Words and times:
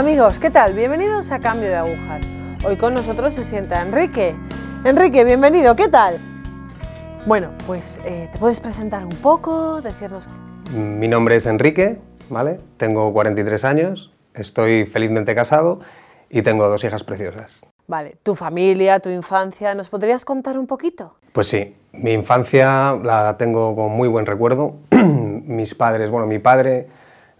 Amigos, 0.00 0.38
¿qué 0.38 0.48
tal? 0.48 0.72
Bienvenidos 0.72 1.30
a 1.30 1.40
Cambio 1.40 1.68
de 1.68 1.74
Agujas. 1.74 2.26
Hoy 2.64 2.78
con 2.78 2.94
nosotros 2.94 3.34
se 3.34 3.44
sienta 3.44 3.82
Enrique. 3.82 4.34
Enrique, 4.82 5.24
bienvenido, 5.24 5.76
¿qué 5.76 5.88
tal? 5.88 6.16
Bueno, 7.26 7.50
pues 7.66 8.00
eh, 8.06 8.30
te 8.32 8.38
puedes 8.38 8.60
presentar 8.60 9.04
un 9.04 9.14
poco, 9.16 9.82
decirnos... 9.82 10.26
Mi 10.70 11.06
nombre 11.06 11.36
es 11.36 11.44
Enrique, 11.44 11.98
¿vale? 12.30 12.60
Tengo 12.78 13.12
43 13.12 13.62
años, 13.66 14.10
estoy 14.32 14.86
felizmente 14.86 15.34
casado 15.34 15.80
y 16.30 16.40
tengo 16.40 16.66
dos 16.66 16.82
hijas 16.82 17.04
preciosas. 17.04 17.60
Vale, 17.86 18.16
tu 18.22 18.34
familia, 18.34 19.00
tu 19.00 19.10
infancia, 19.10 19.74
¿nos 19.74 19.90
podrías 19.90 20.24
contar 20.24 20.58
un 20.58 20.66
poquito? 20.66 21.16
Pues 21.34 21.48
sí, 21.48 21.76
mi 21.92 22.14
infancia 22.14 22.96
la 23.04 23.36
tengo 23.36 23.76
con 23.76 23.92
muy 23.92 24.08
buen 24.08 24.24
recuerdo. 24.24 24.76
Mis 24.92 25.74
padres, 25.74 26.10
bueno, 26.10 26.26
mi 26.26 26.38
padre 26.38 26.88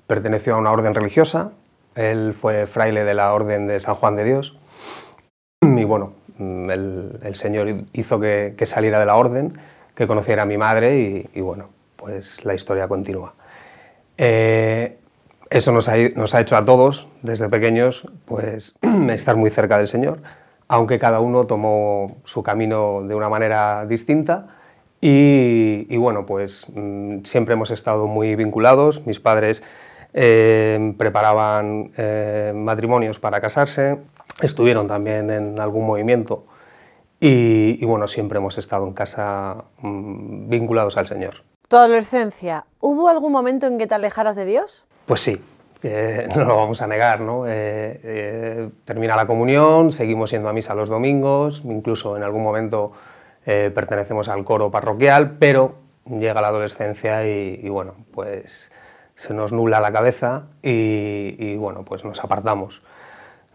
perteneció 0.06 0.56
a 0.56 0.58
una 0.58 0.72
orden 0.72 0.94
religiosa, 0.94 1.52
él 1.94 2.34
fue 2.34 2.66
fraile 2.66 3.04
de 3.04 3.14
la 3.14 3.32
Orden 3.32 3.66
de 3.66 3.80
San 3.80 3.94
Juan 3.96 4.16
de 4.16 4.24
Dios 4.24 4.56
y 5.62 5.84
bueno, 5.84 6.12
el, 6.38 7.34
Señor 7.34 7.68
hizo 7.92 8.18
que, 8.18 8.54
saliera 8.64 8.98
de 8.98 9.06
la 9.06 9.16
orden, 9.16 9.58
que 9.94 10.06
conociera 10.06 10.42
a 10.42 10.46
mi 10.46 10.56
madre 10.56 11.28
y, 11.32 11.40
bueno, 11.40 11.68
pues 11.96 12.44
la 12.44 12.54
historia 12.54 12.88
continúa. 12.88 13.34
Eh, 14.16 14.96
eso 15.50 15.72
nos 15.72 15.88
ha, 15.88 16.40
hecho 16.40 16.56
a 16.56 16.64
todos, 16.64 17.08
desde 17.22 17.48
pequeños, 17.48 18.08
pues 18.24 18.74
estar 19.10 19.36
muy 19.36 19.50
cerca 19.50 19.78
del 19.78 19.88
Señor, 19.88 20.20
aunque 20.68 20.98
cada 20.98 21.20
uno 21.20 21.46
tomó 21.46 22.18
su 22.24 22.42
camino 22.42 23.02
de 23.06 23.14
una 23.14 23.28
manera 23.28 23.84
distinta. 23.86 24.56
Y, 25.02 25.96
bueno, 25.96 26.26
pues 26.26 26.66
mm, 26.74 27.24
siempre 27.24 27.54
hemos 27.54 27.70
estado 27.70 28.06
muy 28.06 28.34
vinculados. 28.36 29.06
Mis 29.06 29.18
padres 29.18 29.62
eh, 30.12 30.94
preparaban 30.98 31.92
eh, 31.96 32.52
matrimonios 32.54 33.20
para 33.20 33.40
casarse, 33.40 33.98
estuvieron 34.42 34.88
también 34.88 35.30
en 35.30 35.60
algún 35.60 35.86
movimiento 35.86 36.44
y, 37.20 37.84
bueno, 37.84 38.08
siempre 38.08 38.38
hemos 38.38 38.56
estado 38.58 38.86
en 38.86 38.94
casa 38.94 39.64
mm, 39.82 40.48
vinculados 40.48 40.96
al 40.96 41.06
Señor. 41.06 41.44
¿Tu 41.68 41.76
adolescencia, 41.76 42.64
hubo 42.80 43.08
algún 43.08 43.30
momento 43.30 43.66
en 43.66 43.78
que 43.78 43.86
te 43.86 43.94
alejaras 43.94 44.34
de 44.34 44.46
Dios? 44.46 44.84
Pues 45.06 45.20
sí, 45.20 45.40
no 46.36 46.44
lo 46.44 46.56
vamos 46.56 46.82
a 46.82 46.86
negar, 46.86 47.20
¿no? 47.20 47.44
Eh, 47.46 48.68
termina 48.84 49.14
la 49.14 49.26
comunión, 49.26 49.92
seguimos 49.92 50.30
yendo 50.32 50.48
a 50.48 50.52
misa 50.52 50.74
los 50.74 50.88
domingos, 50.88 51.62
incluso 51.64 52.16
en 52.16 52.22
algún 52.22 52.42
momento 52.42 52.92
pertenecemos 53.44 54.28
al 54.28 54.44
coro 54.44 54.70
parroquial, 54.70 55.36
pero 55.38 55.74
llega 56.06 56.40
la 56.40 56.48
adolescencia 56.48 57.26
y 57.26 57.68
bueno, 57.68 57.94
pues 58.12 58.70
se 59.20 59.34
nos 59.34 59.52
nubla 59.52 59.80
la 59.80 59.92
cabeza 59.92 60.44
y, 60.62 61.54
bueno, 61.56 61.84
pues 61.84 62.06
nos 62.06 62.24
apartamos. 62.24 62.80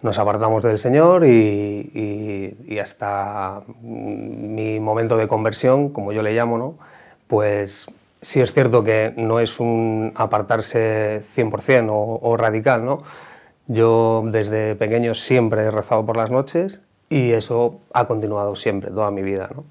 Nos 0.03 0.19
apartamos 0.19 0.61
del 0.61 0.77
Señor 0.77 1.25
y, 1.25 2.77
hasta 2.79 3.63
mi 3.81 4.79
momento 4.79 5.17
de 5.17 5.27
conversión, 5.27 5.89
como 5.89 6.11
yo 6.11 6.21
le 6.21 6.33
llamo, 6.33 6.59
¿no? 6.59 6.75
pues 7.25 7.87
sí 8.21 8.41
es 8.41 8.53
cierto 8.53 8.83
que 8.83 9.15
no 9.17 9.39
es 9.39 9.59
un 9.59 10.13
apartarse 10.13 11.23
100% 11.35 11.89
o, 11.89 12.19
o 12.21 12.37
radical. 12.37 12.85
¿no? 12.85 13.01
Yo 13.65 14.21
desde 14.27 14.75
pequeño 14.75 15.15
siempre 15.15 15.63
he 15.63 15.71
rezado 15.71 16.05
por 16.05 16.15
las 16.15 16.29
noches 16.29 16.81
y 17.09 17.31
eso 17.31 17.79
ha 17.91 18.05
continuado 18.05 18.55
siempre, 18.55 18.91
toda 18.91 19.09
mi 19.09 19.23
vida. 19.23 19.49
¿no? 19.55 19.63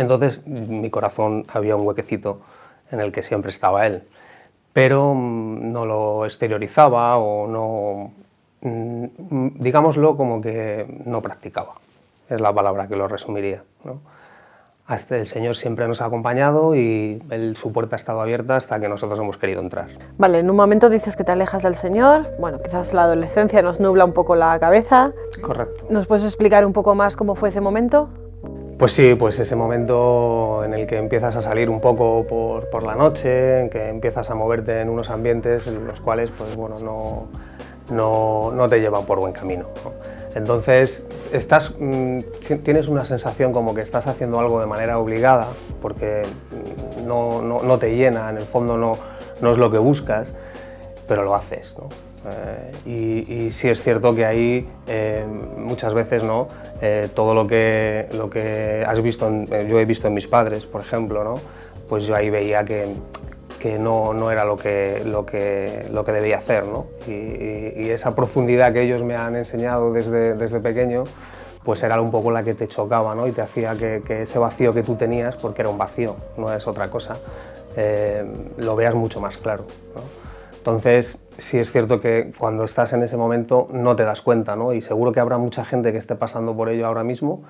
Entonces 0.00 0.44
mi 0.48 0.90
corazón 0.90 1.46
había 1.46 1.76
un 1.76 1.86
huequecito 1.86 2.40
en 2.90 2.98
el 2.98 3.12
que 3.12 3.22
siempre 3.22 3.50
estaba 3.50 3.86
Él 3.86 4.02
pero 4.72 5.14
mm, 5.14 5.72
no 5.72 5.84
lo 5.84 6.24
exteriorizaba 6.24 7.16
o 7.18 7.46
no, 7.46 8.10
mm, 8.62 9.60
digámoslo 9.60 10.16
como 10.16 10.40
que 10.40 11.02
no 11.04 11.20
practicaba, 11.20 11.74
es 12.28 12.40
la 12.40 12.52
palabra 12.52 12.88
que 12.88 12.96
lo 12.96 13.08
resumiría. 13.08 13.62
Hasta 14.86 15.16
el 15.16 15.26
Señor 15.26 15.54
siempre 15.54 15.86
nos 15.86 16.02
ha 16.02 16.06
acompañado 16.06 16.74
y 16.74 17.22
su 17.54 17.72
puerta 17.72 17.94
ha 17.94 17.98
estado 17.98 18.20
abierta 18.20 18.56
hasta 18.56 18.80
que 18.80 18.88
nosotros 18.88 19.18
hemos 19.20 19.38
querido 19.38 19.60
entrar. 19.60 19.88
Vale, 20.18 20.40
en 20.40 20.50
un 20.50 20.56
momento 20.56 20.90
dices 20.90 21.16
que 21.16 21.22
te 21.22 21.32
alejas 21.32 21.62
del 21.62 21.76
Señor, 21.76 22.28
bueno, 22.40 22.58
quizás 22.58 22.92
la 22.92 23.04
adolescencia 23.04 23.62
nos 23.62 23.78
nubla 23.78 24.04
un 24.04 24.12
poco 24.12 24.34
la 24.34 24.58
cabeza. 24.58 25.12
Correcto. 25.40 25.86
¿Nos 25.88 26.06
puedes 26.06 26.24
explicar 26.24 26.66
un 26.66 26.72
poco 26.72 26.94
más 26.94 27.16
cómo 27.16 27.36
fue 27.36 27.50
ese 27.50 27.60
momento? 27.60 28.10
Pues 28.82 28.94
sí, 28.94 29.14
pues 29.14 29.38
ese 29.38 29.54
momento 29.54 30.64
en 30.64 30.74
el 30.74 30.88
que 30.88 30.96
empiezas 30.96 31.36
a 31.36 31.42
salir 31.42 31.70
un 31.70 31.80
poco 31.80 32.26
por, 32.26 32.82
la 32.82 32.96
noche, 32.96 33.60
en 33.60 33.70
que 33.70 33.88
empiezas 33.88 34.28
a 34.28 34.34
moverte 34.34 34.80
en 34.80 34.88
unos 34.88 35.08
ambientes 35.08 35.68
en 35.68 35.86
los 35.86 36.00
cuales 36.00 36.30
pues, 36.36 36.56
bueno, 36.56 36.74
no, 37.92 38.50
no, 38.50 38.68
te 38.68 38.80
llevan 38.80 39.06
por 39.06 39.20
buen 39.20 39.32
camino. 39.32 39.66
Entonces 40.34 41.06
estás, 41.32 41.72
mm, 41.78 42.18
tienes 42.64 42.88
una 42.88 43.04
sensación 43.04 43.52
como 43.52 43.72
que 43.72 43.82
estás 43.82 44.08
haciendo 44.08 44.40
algo 44.40 44.58
de 44.58 44.66
manera 44.66 44.98
obligada, 44.98 45.46
porque 45.80 46.22
mm, 46.50 47.06
no, 47.06 47.40
no 47.40 47.78
te 47.78 47.94
llena, 47.94 48.30
en 48.30 48.38
el 48.38 48.42
fondo 48.42 48.76
no, 48.76 49.52
es 49.52 49.58
lo 49.58 49.70
que 49.70 49.78
buscas, 49.78 50.34
pero 51.06 51.22
lo 51.22 51.36
haces. 51.36 51.72
Eh, 52.24 53.26
y, 53.26 53.50
sí 53.50 53.68
es 53.68 53.82
cierto 53.82 54.14
que 54.14 54.24
ahí 54.24 54.68
eh, 54.86 55.24
muchas 55.56 55.92
veces 55.92 56.22
¿no? 56.22 56.46
Eh, 56.80 57.08
todo 57.14 57.34
lo 57.34 57.46
que, 57.46 58.08
lo 58.12 58.30
que 58.30 58.84
has 58.86 59.00
visto, 59.02 59.28
yo 59.68 59.80
he 59.80 59.84
visto 59.84 60.08
en 60.08 60.14
mis 60.14 60.28
padres, 60.28 60.64
por 60.64 60.82
ejemplo, 60.82 61.24
¿no? 61.24 61.34
pues 61.88 62.06
yo 62.06 62.14
ahí 62.14 62.30
veía 62.30 62.64
que, 62.64 62.86
que 63.58 63.78
no, 63.78 64.14
no, 64.14 64.30
era 64.30 64.44
lo 64.44 64.56
que, 64.56 65.02
lo, 65.04 65.26
que, 65.26 65.86
lo 65.92 66.04
que 66.04 66.12
debía 66.12 66.38
hacer. 66.38 66.64
¿no? 66.64 66.86
Y, 67.06 67.90
esa 67.90 68.14
profundidad 68.14 68.72
que 68.72 68.82
ellos 68.82 69.02
me 69.02 69.16
han 69.16 69.36
enseñado 69.36 69.92
desde, 69.92 70.34
desde 70.34 70.60
pequeño, 70.60 71.04
pues 71.62 71.82
era 71.82 72.00
un 72.00 72.10
poco 72.10 72.30
la 72.30 72.42
que 72.42 72.54
te 72.54 72.66
chocaba 72.66 73.14
¿no? 73.14 73.26
y 73.26 73.32
te 73.32 73.42
hacía 73.42 73.74
que, 73.76 74.22
ese 74.22 74.38
vacío 74.38 74.72
que 74.72 74.82
tú 74.82 74.94
tenías, 74.94 75.36
porque 75.36 75.60
era 75.60 75.68
un 75.68 75.76
vacío, 75.76 76.16
no 76.38 76.52
es 76.52 76.66
otra 76.66 76.88
cosa, 76.88 77.18
lo 78.56 78.76
veas 78.76 78.94
mucho 78.94 79.20
más 79.20 79.36
claro. 79.36 79.64
Entonces, 80.62 81.18
sí 81.38 81.58
es 81.58 81.72
cierto 81.72 82.00
que 82.00 82.30
cuando 82.38 82.62
estás 82.62 82.92
en 82.92 83.02
ese 83.02 83.16
momento 83.16 83.66
no 83.72 83.96
te 83.96 84.04
das 84.04 84.20
cuenta, 84.22 84.54
¿no? 84.54 84.72
Y 84.72 84.80
seguro 84.80 85.10
que 85.10 85.18
habrá 85.18 85.36
mucha 85.36 85.64
gente 85.64 85.90
que 85.90 85.98
esté 85.98 86.14
pasando 86.14 86.56
por 86.56 86.68
ello 86.68 86.86
ahora 86.86 87.02
mismo 87.02 87.42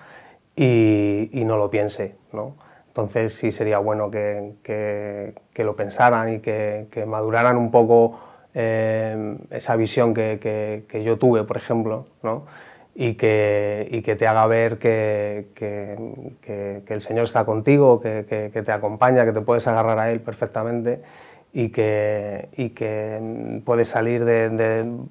y, 0.57 1.29
no 1.45 1.59
lo 1.59 1.71
piense, 1.71 2.17
¿no? 2.33 2.55
Entonces 2.87 3.35
sí 3.35 3.53
sería 3.53 3.81
bueno 3.81 4.11
que, 4.11 4.55
que, 4.63 5.63
lo 5.63 5.77
pensaran 5.77 6.37
y 6.37 6.39
que, 6.39 7.05
maduraran 7.07 7.59
un 7.59 7.71
poco 7.71 8.19
eh, 8.55 9.37
esa 9.51 9.77
visión 9.77 10.15
que, 10.15 11.03
yo 11.05 11.19
tuve, 11.19 11.45
por 11.45 11.59
ejemplo, 11.59 12.07
¿no? 12.23 12.47
y, 12.95 13.15
que, 13.15 13.89
y 13.91 14.01
que 14.01 14.17
te 14.17 14.27
haga 14.27 14.47
ver 14.47 14.79
que, 14.79 15.49
el 16.89 17.01
Señor 17.03 17.25
está 17.25 17.45
contigo, 17.45 18.01
que, 18.01 18.23
te 18.65 18.73
acompaña, 18.73 19.27
que 19.27 19.33
te 19.33 19.43
puedes 19.43 19.67
agarrar 19.67 19.99
a 19.99 20.11
Él 20.11 20.21
perfectamente 20.21 21.03
y 21.53 21.71
que, 21.71 22.49
y 22.57 22.71
que 22.71 23.63
puedes 23.65 23.89
salir 23.89 24.25
de, 24.25 24.49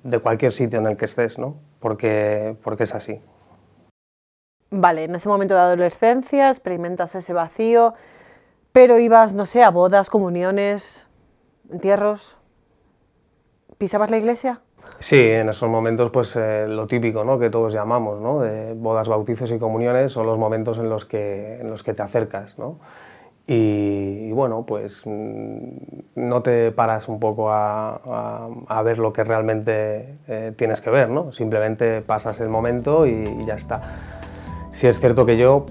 de, 0.04 0.20
cualquier 0.20 0.52
sitio 0.52 0.80
en 0.80 0.88
el 0.88 0.98
que 0.98 1.06
estés, 1.06 1.38
¿no? 1.38 1.56
porque, 1.80 2.56
porque 2.64 2.84
es 2.84 2.96
así. 2.96 3.20
Vale, 4.70 5.04
en 5.04 5.16
ese 5.16 5.28
momento 5.28 5.54
de 5.54 5.60
adolescencia 5.60 6.50
experimentas 6.50 7.14
ese 7.16 7.34
vacío, 7.34 7.94
pero 8.72 8.98
ibas, 8.98 9.36
no 9.36 9.46
sé, 9.46 9.64
a 9.64 9.70
bodas, 9.70 10.10
comuniones, 10.10 11.08
entierros. 11.70 12.38
¿Pisabas 13.78 14.10
la 14.10 14.18
iglesia? 14.18 14.62
Sí, 15.00 15.20
en 15.20 15.50
esos 15.50 15.70
momentos, 15.70 16.10
pues 16.12 16.36
eh, 16.36 16.66
lo 16.68 16.88
típico 16.88 17.24
¿no? 17.24 17.38
que 17.38 17.50
todos 17.50 17.74
llamamos, 17.74 18.22
¿no? 18.22 18.40
de 18.40 18.74
bodas, 18.74 19.08
bautizos 19.08 19.52
y 19.52 19.60
comuniones, 19.60 20.12
son 20.14 20.26
los 20.26 20.38
momentos 20.38 20.78
en 20.78 20.90
los 20.90 21.06
que, 21.06 21.60
en 21.60 21.70
los 21.70 21.84
que 21.84 21.94
te 21.94 22.04
acercas. 22.04 22.58
¿no? 22.58 22.80
Y, 23.54 24.32
bueno, 24.32 24.66
pues 24.66 25.02
mm, 25.04 25.76
no 26.16 26.42
te 26.42 26.72
paras 26.72 27.10
un 27.10 27.20
poco 27.20 27.52
a, 27.52 28.82
ver 28.86 28.98
lo 28.98 29.12
que 29.12 29.26
realmente 29.26 30.20
eh, 30.30 30.54
tienes 30.56 30.80
que 30.80 30.90
ver, 30.90 31.10
¿no? 31.10 31.34
Simplemente 31.34 32.02
pasas 32.02 32.40
el 32.40 32.48
momento 32.48 33.06
y, 33.06 33.44
ya 33.46 33.56
está. 33.56 33.82
Si 34.72 34.88
es 34.88 34.98
cierto 35.02 35.26
que 35.26 35.36
yo 35.36 35.66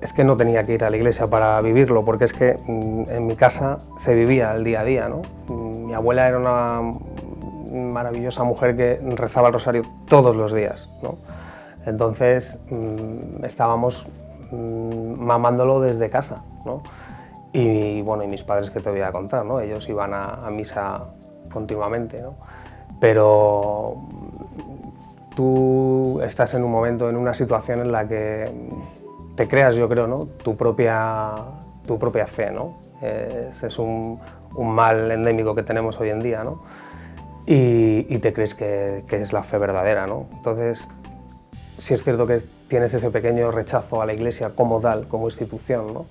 es 0.00 0.12
que 0.12 0.22
no 0.22 0.36
tenía 0.36 0.62
que 0.62 0.74
ir 0.74 0.84
a 0.84 0.90
la 0.90 0.96
iglesia 0.96 1.26
para 1.26 1.60
vivirlo, 1.62 2.04
porque 2.04 2.26
es 2.26 2.32
que 2.32 2.54
mm, 2.64 3.10
en 3.10 3.26
mi 3.26 3.34
casa 3.34 3.78
se 3.98 4.14
vivía 4.14 4.52
el 4.52 4.62
día 4.62 4.82
a 4.82 4.84
día, 4.84 5.08
¿no? 5.08 5.22
Mm, 5.48 5.86
mi 5.86 5.94
abuela 5.94 6.28
era 6.28 6.38
una 6.38 6.92
maravillosa 7.72 8.44
mujer 8.44 8.76
que 8.76 9.00
rezaba 9.16 9.48
el 9.48 9.54
rosario 9.54 9.82
todos 10.06 10.36
los 10.36 10.54
días, 10.54 10.88
¿no? 11.02 11.16
Entonces 11.86 12.60
estábamos 13.42 14.06
mamándolo 14.52 15.80
desde 15.80 16.08
casa. 16.10 16.44
Y 17.52 18.02
bueno, 18.02 18.24
y 18.24 18.26
mis 18.26 18.42
padres 18.42 18.70
que 18.70 18.80
te 18.80 18.90
voy 18.90 19.00
a 19.00 19.12
contar, 19.12 19.44
¿no? 19.44 19.60
Ellos 19.60 19.88
iban 19.88 20.12
a, 20.14 20.48
misa 20.50 21.04
continuamente, 21.52 22.20
¿no? 22.20 22.34
Pero 23.00 23.96
tú 25.34 26.20
estás 26.22 26.54
en 26.54 26.64
un 26.64 26.70
momento, 26.70 27.08
en 27.08 27.16
una 27.16 27.34
situación 27.34 27.80
en 27.80 27.92
la 27.92 28.06
que 28.06 28.50
te 29.34 29.48
creas, 29.48 29.76
yo 29.76 29.88
creo, 29.88 30.06
¿no? 30.06 30.26
Tu 30.42 30.56
propia, 30.56 31.34
tu 31.86 31.98
propia 31.98 32.26
fe, 32.26 32.50
¿no? 32.50 32.78
Es, 33.00 33.62
es 33.62 33.78
un, 33.78 34.18
mal 34.58 35.10
endémico 35.10 35.54
que 35.54 35.62
tenemos 35.62 36.00
hoy 36.00 36.10
en 36.10 36.20
día, 36.20 36.42
¿no? 36.42 36.62
y, 37.50 38.18
te 38.18 38.32
crees 38.34 38.54
que, 38.54 39.04
es 39.10 39.32
la 39.32 39.42
fe 39.42 39.56
verdadera, 39.56 40.06
¿no? 40.06 40.26
Entonces, 40.34 40.86
sí 41.78 41.94
es 41.94 42.02
cierto 42.02 42.26
que 42.26 42.42
tienes 42.68 42.92
ese 42.94 43.10
pequeño 43.10 43.50
rechazo 43.50 44.02
a 44.02 44.06
la 44.06 44.12
iglesia 44.12 44.50
como 44.54 44.80
tal, 44.80 45.08
como 45.08 45.28
institución, 45.28 45.92
¿no? 45.94 46.06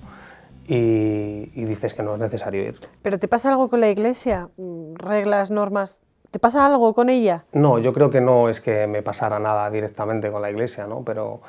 Y, 0.66 1.50
y, 1.54 1.64
dices 1.64 1.94
que 1.94 2.02
no 2.02 2.14
es 2.14 2.20
necesario 2.20 2.62
ir. 2.62 2.78
¿Pero 3.00 3.18
te 3.18 3.26
pasa 3.26 3.48
algo 3.48 3.70
con 3.70 3.80
la 3.80 3.88
iglesia? 3.88 4.50
¿Reglas, 4.96 5.50
normas? 5.50 6.02
¿Te 6.30 6.38
pasa 6.38 6.66
algo 6.66 6.92
con 6.92 7.08
ella? 7.08 7.44
No, 7.54 7.78
yo 7.78 7.94
creo 7.94 8.10
que 8.10 8.20
no 8.20 8.50
es 8.50 8.60
que 8.60 8.86
me 8.86 9.00
pasara 9.00 9.38
nada 9.38 9.70
directamente 9.70 10.30
con 10.30 10.42
la 10.42 10.50
iglesia, 10.50 10.86
¿no? 10.86 11.02
Pero 11.04 11.40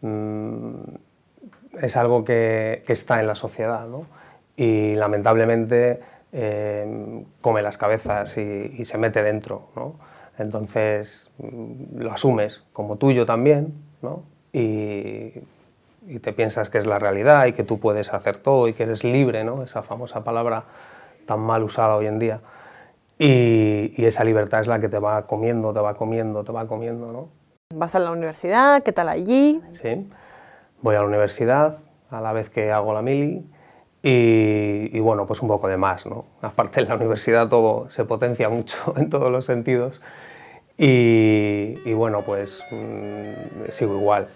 mm, 0.00 0.74
es 1.82 1.96
algo 1.98 2.24
que, 2.24 2.82
que, 2.86 2.94
está 2.94 3.20
en 3.20 3.26
la 3.26 3.34
sociedad, 3.34 3.86
¿no? 3.86 4.06
Y 4.56 4.94
lamentablemente 4.94 6.00
eh, 6.32 7.24
come 7.42 7.60
las 7.60 7.76
cabezas 7.76 8.36
y, 8.38 8.84
se 8.84 8.96
mete 8.96 9.22
dentro, 9.22 9.68
¿no? 9.76 9.96
Entonces 10.42 11.30
mm, 11.38 11.98
lo 11.98 12.12
asumes 12.12 12.62
como 12.72 12.96
tuyo 12.96 13.24
también, 13.26 13.72
¿no? 14.02 14.22
Y, 14.52 15.32
y 16.06 16.18
te 16.20 16.32
piensas 16.32 16.68
que 16.68 16.78
es 16.78 16.86
la 16.86 16.98
realidad 16.98 17.46
y 17.46 17.52
que 17.52 17.64
tú 17.64 17.78
puedes 17.78 18.12
hacer 18.12 18.36
todo 18.36 18.68
y 18.68 18.74
que 18.74 18.82
eres 18.82 19.04
libre, 19.04 19.44
¿no? 19.44 19.62
Esa 19.62 19.82
famosa 19.82 20.24
palabra 20.24 20.64
tan 21.26 21.40
mal 21.40 21.62
usada 21.62 21.96
hoy 21.96 22.06
en 22.06 22.18
día. 22.18 22.40
Y, 23.18 24.04
esa 24.04 24.24
libertad 24.24 24.60
es 24.60 24.66
la 24.66 24.80
que 24.80 24.88
te 24.88 24.98
va 24.98 25.26
comiendo, 25.26 25.72
te 25.72 25.80
va 25.80 25.94
comiendo, 25.94 26.42
te 26.42 26.50
va 26.50 26.66
comiendo, 26.66 27.12
¿no? 27.12 27.28
¿Vas 27.72 27.94
a 27.94 28.00
la 28.00 28.10
universidad? 28.10 28.82
¿Qué 28.82 28.92
tal 28.92 29.08
allí? 29.08 29.62
Sí, 29.70 30.08
voy 30.80 30.96
a 30.96 31.00
la 31.00 31.06
universidad 31.06 31.78
a 32.10 32.20
la 32.20 32.32
vez 32.32 32.50
que 32.50 32.72
hago 32.72 32.92
la 32.92 33.00
mili 33.00 33.46
y, 34.02 34.98
bueno, 34.98 35.26
pues 35.26 35.40
un 35.40 35.48
poco 35.48 35.68
de 35.68 35.76
más, 35.76 36.04
¿no? 36.04 36.24
Aparte 36.42 36.80
en 36.80 36.88
la 36.88 36.96
universidad 36.96 37.48
todo 37.48 37.88
se 37.90 38.04
potencia 38.04 38.48
mucho 38.48 38.92
en 38.96 39.08
todos 39.08 39.30
los 39.30 39.46
sentidos 39.46 40.00
y, 40.78 41.92
bueno, 41.92 42.22
pues 42.22 42.62
mm, 42.70 43.70
sigo 43.70 43.94
igual, 43.96 44.28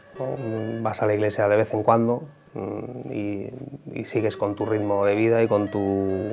vas 0.83 1.03
a 1.03 1.07
la 1.07 1.15
iglesia 1.15 1.49
de 1.49 1.57
vez 1.57 1.73
en 1.73 1.83
cuando 1.83 2.23
mm, 2.55 3.13
y, 3.13 3.51
y 3.93 4.05
sigues 4.05 4.37
con 4.37 4.55
tu 4.55 4.67
ritmo 4.67 5.05
de 5.05 5.15
vida 5.15 5.43
y 5.43 5.49
con 5.49 5.71
tu 5.71 6.29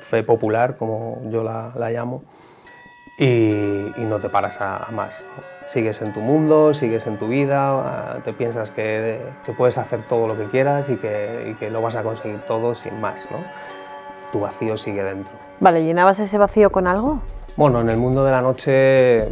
fe 0.00 0.22
popular, 0.22 0.76
como 0.76 1.20
yo 1.30 1.42
la, 1.42 1.72
llamo, 1.90 2.22
y, 3.18 3.92
no 3.98 4.18
te 4.18 4.28
paras 4.28 4.56
a, 4.60 4.88
más. 4.92 5.14
Sigues 5.66 6.00
en 6.02 6.12
tu 6.12 6.20
mundo, 6.20 6.74
sigues 6.74 7.06
en 7.06 7.18
tu 7.18 7.28
vida, 7.28 8.20
te 8.24 8.32
piensas 8.32 8.70
que, 8.70 9.20
puedes 9.56 9.78
hacer 9.78 10.02
todo 10.08 10.26
lo 10.26 10.36
que 10.36 10.46
quieras 10.46 10.88
y 10.88 10.96
que, 10.96 11.54
que, 11.58 11.70
lo 11.70 11.82
vas 11.82 11.94
a 11.96 12.02
conseguir 12.02 12.40
todo 12.40 12.74
sin 12.74 13.00
más. 13.00 13.20
¿no? 13.30 13.38
Tu 14.32 14.40
vacío 14.40 14.76
sigue 14.76 15.02
dentro. 15.02 15.32
Vale, 15.60 15.84
¿llenabas 15.84 16.18
ese 16.18 16.38
vacío 16.38 16.70
con 16.70 16.86
algo? 16.86 17.20
Bueno, 17.60 17.82
en 17.82 17.90
el 17.90 17.98
mundo 17.98 18.24
de 18.24 18.30
la 18.30 18.40
noche 18.40 19.28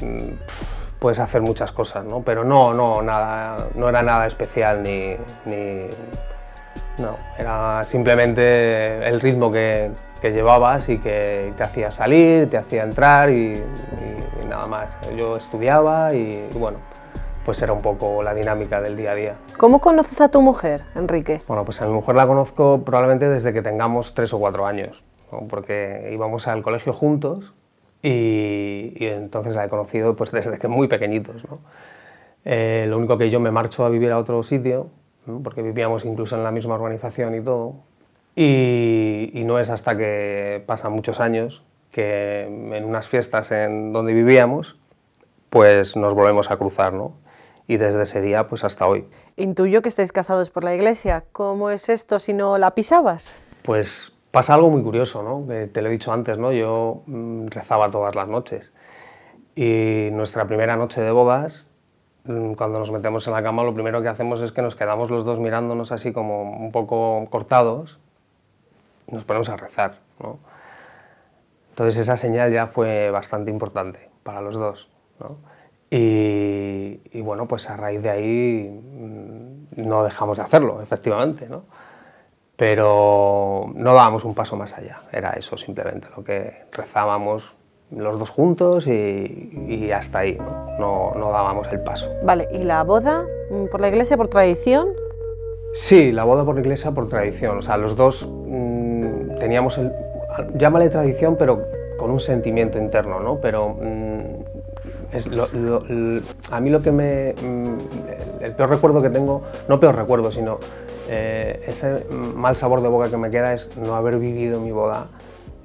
mm, 0.00 0.98
puedes 0.98 1.18
hacer 1.18 1.42
muchas 1.42 1.72
cosas, 1.72 2.06
¿no? 2.06 2.22
pero 2.22 2.42
no, 2.42 2.72
no, 2.72 3.02
nada, 3.02 3.68
no 3.74 3.90
era 3.90 4.02
nada 4.02 4.26
especial 4.26 4.82
ni, 4.82 5.14
ni 5.44 5.86
no, 6.96 7.18
era 7.36 7.82
simplemente 7.84 9.06
el 9.06 9.20
ritmo 9.20 9.50
que, 9.50 9.90
llevabas 10.22 10.88
y 10.88 10.96
que 11.00 11.52
te 11.54 11.62
hacía 11.62 11.90
salir, 11.90 12.48
te 12.48 12.56
hacía 12.56 12.82
entrar 12.82 13.28
y, 13.28 13.62
nada 14.48 14.66
más. 14.66 14.96
Yo 15.14 15.36
estudiaba 15.36 16.14
y, 16.14 16.48
bueno, 16.54 16.78
pues 17.44 17.60
era 17.60 17.74
un 17.74 17.82
poco 17.82 18.22
la 18.22 18.32
dinámica 18.32 18.80
del 18.80 18.96
día 18.96 19.10
a 19.10 19.14
día. 19.14 19.34
¿Cómo 19.58 19.80
conoces 19.82 20.22
a 20.22 20.30
tu 20.30 20.40
mujer, 20.40 20.80
Enrique? 20.94 21.42
Bueno, 21.46 21.66
pues 21.66 21.82
a 21.82 21.86
mi 21.86 21.92
mujer 21.92 22.14
la 22.14 22.26
conozco 22.26 22.80
probablemente 22.86 23.28
desde 23.28 23.52
que 23.52 23.60
tengamos 23.60 24.14
tres 24.14 24.32
o 24.32 24.38
cuatro 24.38 24.66
años, 24.66 25.04
porque 25.50 26.08
íbamos 26.10 26.48
al 26.48 26.62
colegio 26.62 26.94
juntos 26.94 27.52
y, 28.08 29.06
entonces 29.06 29.54
la 29.54 29.64
he 29.64 29.68
conocido 29.68 30.14
pues 30.14 30.30
desde 30.30 30.58
que 30.58 30.68
muy 30.68 30.86
pequeñitos. 30.86 31.42
Eh, 32.44 32.86
lo 32.88 32.98
único 32.98 33.18
que 33.18 33.30
yo 33.30 33.40
me 33.40 33.50
marcho 33.50 33.84
a 33.84 33.88
vivir 33.88 34.12
a 34.12 34.18
otro 34.18 34.42
sitio 34.44 34.88
porque 35.42 35.60
vivíamos 35.62 36.04
incluso 36.04 36.36
en 36.36 36.44
la 36.44 36.52
misma 36.52 36.74
organización 36.74 37.34
y 37.34 37.40
todo. 37.40 37.74
Y, 38.36 39.42
no 39.44 39.58
es 39.58 39.70
hasta 39.70 39.96
que 39.96 40.62
pasan 40.66 40.92
muchos 40.92 41.20
años 41.20 41.64
que 41.90 42.42
en 42.44 42.84
unas 42.84 43.08
fiestas 43.08 43.50
en 43.50 43.92
donde 43.92 44.12
vivíamos, 44.12 44.76
pues 45.50 45.96
nos 45.96 46.14
volvemos 46.14 46.50
a 46.50 46.56
cruzar, 46.56 46.92
¿no? 46.92 47.14
Y 47.66 47.78
desde 47.78 48.02
ese 48.02 48.20
día, 48.20 48.46
pues 48.46 48.62
hasta 48.62 48.86
hoy. 48.86 49.06
Intuyo 49.36 49.82
que 49.82 49.88
estáis 49.88 50.12
casados 50.12 50.50
por 50.50 50.62
la 50.62 50.74
iglesia. 50.74 51.24
¿Cómo 51.32 51.70
es 51.70 51.88
esto 51.88 52.18
si 52.18 52.34
no 52.34 52.58
la 52.58 52.72
pisabas? 52.72 53.38
Pues 53.62 54.12
pasa 54.36 54.54
algo 54.54 54.70
muy 54.70 54.82
curioso, 54.82 55.22
¿no? 55.22 55.46
te 55.72 55.82
lo 55.82 55.88
he 55.88 55.92
dicho 55.92 56.12
antes, 56.12 56.36
¿no? 56.38 56.52
Yo 56.52 57.02
mm, 57.06 57.46
rezaba 57.46 57.90
todas 57.90 58.14
las 58.14 58.28
noches. 58.28 58.72
Y 59.54 60.08
nuestra 60.12 60.46
primera 60.46 60.76
noche 60.76 61.00
de 61.00 61.10
bodas 61.10 61.66
Mm, 62.26 62.54
cuando 62.54 62.80
nos 62.80 62.90
metemos 62.90 63.26
en 63.28 63.34
la 63.34 63.42
cama 63.42 63.62
lo 63.62 63.72
primero 63.72 64.02
que 64.02 64.08
hacemos 64.08 64.40
es 64.40 64.50
que 64.50 64.60
nos 64.60 64.74
quedamos 64.74 65.10
los 65.10 65.24
dos 65.24 65.38
mirándonos 65.38 65.92
así 65.92 66.12
como 66.12 66.42
un 66.42 66.72
poco 66.72 67.26
cortados 67.30 68.00
y 69.06 69.14
nos 69.14 69.24
ponemos 69.24 69.48
a 69.48 69.56
rezar. 69.56 69.98
¿no? 70.20 70.38
Entonces 71.70 71.98
esa 71.98 72.16
señal 72.16 72.52
ya 72.52 72.66
fue 72.66 73.10
bastante 73.10 73.50
importante 73.50 74.10
para 74.24 74.40
los 74.40 74.56
dos. 74.56 74.88
¿no? 75.20 75.36
Y, 75.88 77.00
y, 77.12 77.20
bueno, 77.20 77.46
pues 77.46 77.70
a 77.70 77.76
raíz 77.76 78.02
de 78.02 78.10
ahí 78.10 78.68
mm, 78.68 79.86
no 79.88 80.02
dejamos 80.02 80.36
de 80.38 80.42
hacerlo, 80.42 80.82
efectivamente. 80.82 81.48
¿no? 81.48 81.62
Pero 82.56 83.70
no 83.74 83.94
dábamos 83.94 84.24
un 84.24 84.34
paso 84.34 84.56
más 84.56 84.72
allá, 84.72 85.02
era 85.12 85.30
eso 85.32 85.56
simplemente, 85.56 86.08
lo 86.16 86.24
que 86.24 86.64
rezábamos 86.72 87.54
los 87.90 88.18
dos 88.18 88.30
juntos 88.30 88.86
y, 88.86 89.90
hasta 89.92 90.20
ahí, 90.20 90.38
¿no? 90.78 91.14
¿no? 91.14 91.30
dábamos 91.30 91.68
el 91.70 91.80
paso. 91.80 92.10
Vale, 92.24 92.48
¿y 92.52 92.62
la 92.62 92.82
boda 92.82 93.24
mm, 93.50 93.66
por 93.66 93.80
la 93.80 93.88
iglesia 93.88 94.16
por 94.16 94.28
tradición? 94.28 94.88
Sí, 95.74 96.10
la 96.10 96.24
boda 96.24 96.44
por 96.44 96.54
la 96.54 96.62
iglesia 96.62 96.90
por 96.90 97.08
tradición, 97.08 97.58
o 97.58 97.62
sea, 97.62 97.76
los 97.76 97.94
dos 97.94 98.26
mm, 98.26 99.38
teníamos 99.38 99.78
el, 99.78 99.92
llámale 100.56 100.88
tradición, 100.88 101.36
pero 101.38 101.66
con 101.98 102.10
un 102.10 102.20
sentimiento 102.20 102.78
interno, 102.78 103.20
¿no? 103.20 103.38
Pero 103.40 103.76
mm, 103.80 104.46
es 105.12 105.28
a 106.50 106.60
mí 106.60 106.70
lo 106.70 106.82
que 106.82 106.92
me, 106.92 107.30
el 108.40 108.52
peor 108.56 108.70
recuerdo 108.70 109.00
que 109.00 109.10
tengo, 109.10 109.42
no 109.68 109.78
peor 109.78 109.96
recuerdo, 109.96 110.32
sino 110.32 110.58
eh, 111.08 111.64
ese 111.66 112.06
mal 112.10 112.56
sabor 112.56 112.82
de 112.82 112.88
boca 112.88 113.10
que 113.10 113.16
me 113.16 113.30
queda 113.30 113.52
es 113.54 113.76
no 113.76 113.94
haber 113.94 114.18
vivido 114.18 114.60
mi 114.60 114.72
boda. 114.72 115.06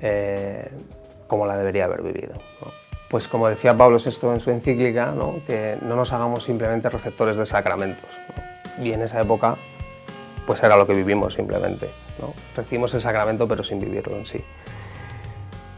Eh, 0.02 0.70
como 1.32 1.46
la 1.46 1.56
debería 1.56 1.86
haber 1.86 2.02
vivido. 2.02 2.34
Pues 3.10 3.30
como 3.30 3.48
decía 3.48 3.74
Pablo 3.78 4.00
VI 4.00 4.28
en 4.34 4.42
su 4.42 4.52
encíclica, 4.52 5.14
que 5.48 5.78
no 5.82 5.96
nos 5.96 6.12
hagamos 6.12 6.44
simplemente 6.44 6.90
receptores 6.90 7.38
de 7.38 7.46
sacramentos. 7.46 8.10
Y 8.84 8.92
en 8.92 9.02
esa 9.02 9.22
época, 9.22 9.56
pues 10.46 10.62
era 10.62 10.76
lo 10.76 10.86
que 10.86 10.94
vivimos 10.94 11.36
simplemente. 11.36 11.88
Recibimos 12.54 12.94
el 12.96 13.00
sacramento 13.00 13.48
pero 13.48 13.64
sin 13.64 13.80
vivirlo 13.80 14.18
en 14.18 14.26
sí. 14.26 14.44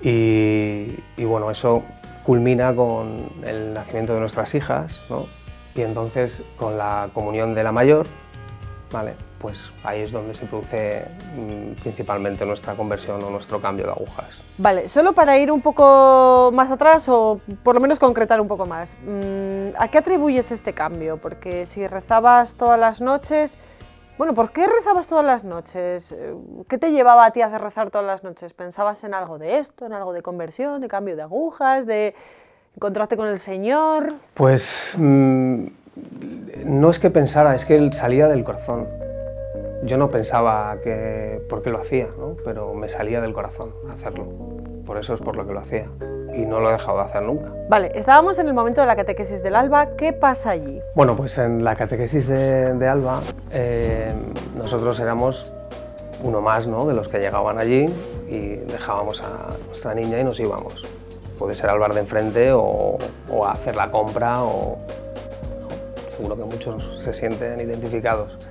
Y, 0.02 1.24
bueno, 1.24 1.52
eso 1.52 1.84
culmina 2.26 2.74
con 2.76 3.30
el 3.46 3.76
nacimiento 3.76 4.16
de 4.16 4.22
nuestras 4.22 4.56
hijas, 4.56 5.00
y 5.76 5.82
entonces 5.82 6.42
con 6.58 6.80
la 6.80 7.10
comunión 7.14 7.54
de 7.54 7.64
la 7.64 7.72
mayor, 7.72 8.08
¿vale? 8.92 9.14
Pues 9.44 9.70
ahí 9.84 10.00
es 10.00 10.12
donde 10.14 10.34
se 10.34 10.46
produce 10.46 11.06
mm, 11.36 11.82
principalmente 11.82 12.46
nuestra 12.46 12.76
conversión 12.76 13.22
o 13.22 13.30
nuestro 13.30 13.60
cambio 13.60 13.86
de 13.86 13.92
agujas. 13.92 14.42
Vale, 14.58 14.88
solo 14.88 15.12
para 15.12 15.38
ir 15.38 15.52
un 15.52 15.60
poco 15.60 16.50
más 16.54 16.72
atrás 16.72 17.10
o 17.10 17.42
por 17.62 17.76
lo 17.76 17.82
menos 17.82 18.00
concretar 18.00 18.40
un 18.40 18.48
poco 18.48 18.66
más, 18.66 18.96
mm, 19.06 19.76
¿a 19.78 19.90
qué 19.90 19.98
atribuyes 19.98 20.50
este 20.54 20.72
cambio? 20.72 21.18
Porque 21.18 21.66
si 21.66 21.86
rezabas 21.86 22.56
todas 22.56 22.80
las 22.80 23.02
noches, 23.02 23.58
bueno, 24.18 24.34
¿por 24.34 24.54
qué 24.54 24.66
rezabas 24.66 25.08
todas 25.08 25.26
las 25.26 25.44
noches? 25.44 26.16
¿Qué 26.70 26.78
te 26.78 26.92
llevaba 26.92 27.26
a 27.26 27.32
ti 27.32 27.42
a 27.42 27.48
hacer 27.48 27.60
rezar 27.60 27.90
todas 27.90 28.08
las 28.08 28.24
noches? 28.24 28.54
¿Pensabas 28.54 29.04
en 29.04 29.14
algo 29.14 29.40
de 29.40 29.58
esto, 29.58 29.86
en 29.86 29.92
algo 29.92 30.14
de 30.14 30.22
conversión, 30.22 30.80
de 30.80 30.88
cambio 30.88 31.18
de 31.18 31.24
agujas, 31.24 31.86
de 31.86 32.16
encontrarte 32.78 33.18
con 33.18 33.28
el 33.28 33.40
Señor? 33.40 34.14
Pues 34.36 34.94
mm, 34.96 35.66
no 36.64 36.90
es 36.90 37.00
que 37.00 37.10
pensara, 37.10 37.56
es 37.56 37.66
que 37.66 37.76
él 37.76 37.92
salía 37.92 38.30
del 38.30 38.46
corazón 38.46 38.88
yo 39.86 39.98
no 39.98 40.10
pensaba 40.10 40.78
que 40.82 41.42
por 41.50 41.62
qué 41.62 41.70
lo 41.70 41.80
hacía, 41.80 42.08
¿no? 42.18 42.36
pero 42.44 42.74
me 42.74 42.90
salía 42.90 43.22
del 43.22 43.34
corazón 43.34 43.74
hacerlo. 43.92 44.26
Por 44.86 44.98
eso 44.98 45.14
es 45.14 45.22
por 45.22 45.36
lo 45.36 45.46
que 45.48 45.54
lo 45.54 45.60
hacía. 45.60 45.88
Y 46.36 46.46
no 46.46 46.60
lo 46.60 46.70
he 46.70 46.74
dejado 46.74 46.98
de 46.98 47.04
hacer 47.04 47.22
nunca. 47.22 47.52
Vale, 47.70 47.92
estábamos 47.94 48.40
en 48.40 48.48
el 48.48 48.54
momento 48.54 48.82
de 48.82 48.88
la 48.88 48.96
catequesis 48.96 49.44
del 49.44 49.56
alba. 49.56 49.96
¿Qué 49.96 50.14
pasa 50.14 50.50
allí? 50.50 50.82
Bueno, 50.96 51.16
pues 51.16 51.38
en 51.38 51.64
la 51.64 51.76
catequesis 51.76 52.28
de, 52.28 52.88
alba 52.88 53.22
eh, 53.52 54.12
nosotros 54.58 55.00
éramos 55.00 55.54
uno 56.24 56.42
más 56.42 56.66
¿no? 56.66 56.86
de 56.88 56.94
los 56.96 57.08
que 57.08 57.20
llegaban 57.20 57.60
allí 57.60 57.86
y 58.28 58.56
dejábamos 58.56 59.22
a 59.22 59.50
nuestra 59.68 59.94
niña 59.94 60.20
y 60.20 60.24
nos 60.24 60.40
íbamos. 60.40 60.86
Puede 61.38 61.56
ser 61.56 61.70
al 61.70 61.80
bar 61.80 61.94
de 61.94 62.00
enfrente 62.00 62.52
o, 62.52 62.98
o 63.32 63.46
a 63.46 63.52
hacer 63.52 63.76
la 63.76 63.92
compra 63.92 64.44
o 64.44 64.78
seguro 66.18 66.36
que 66.36 66.44
muchos 66.44 67.02
se 67.04 67.14
sienten 67.14 67.60
identificados. 67.60 68.43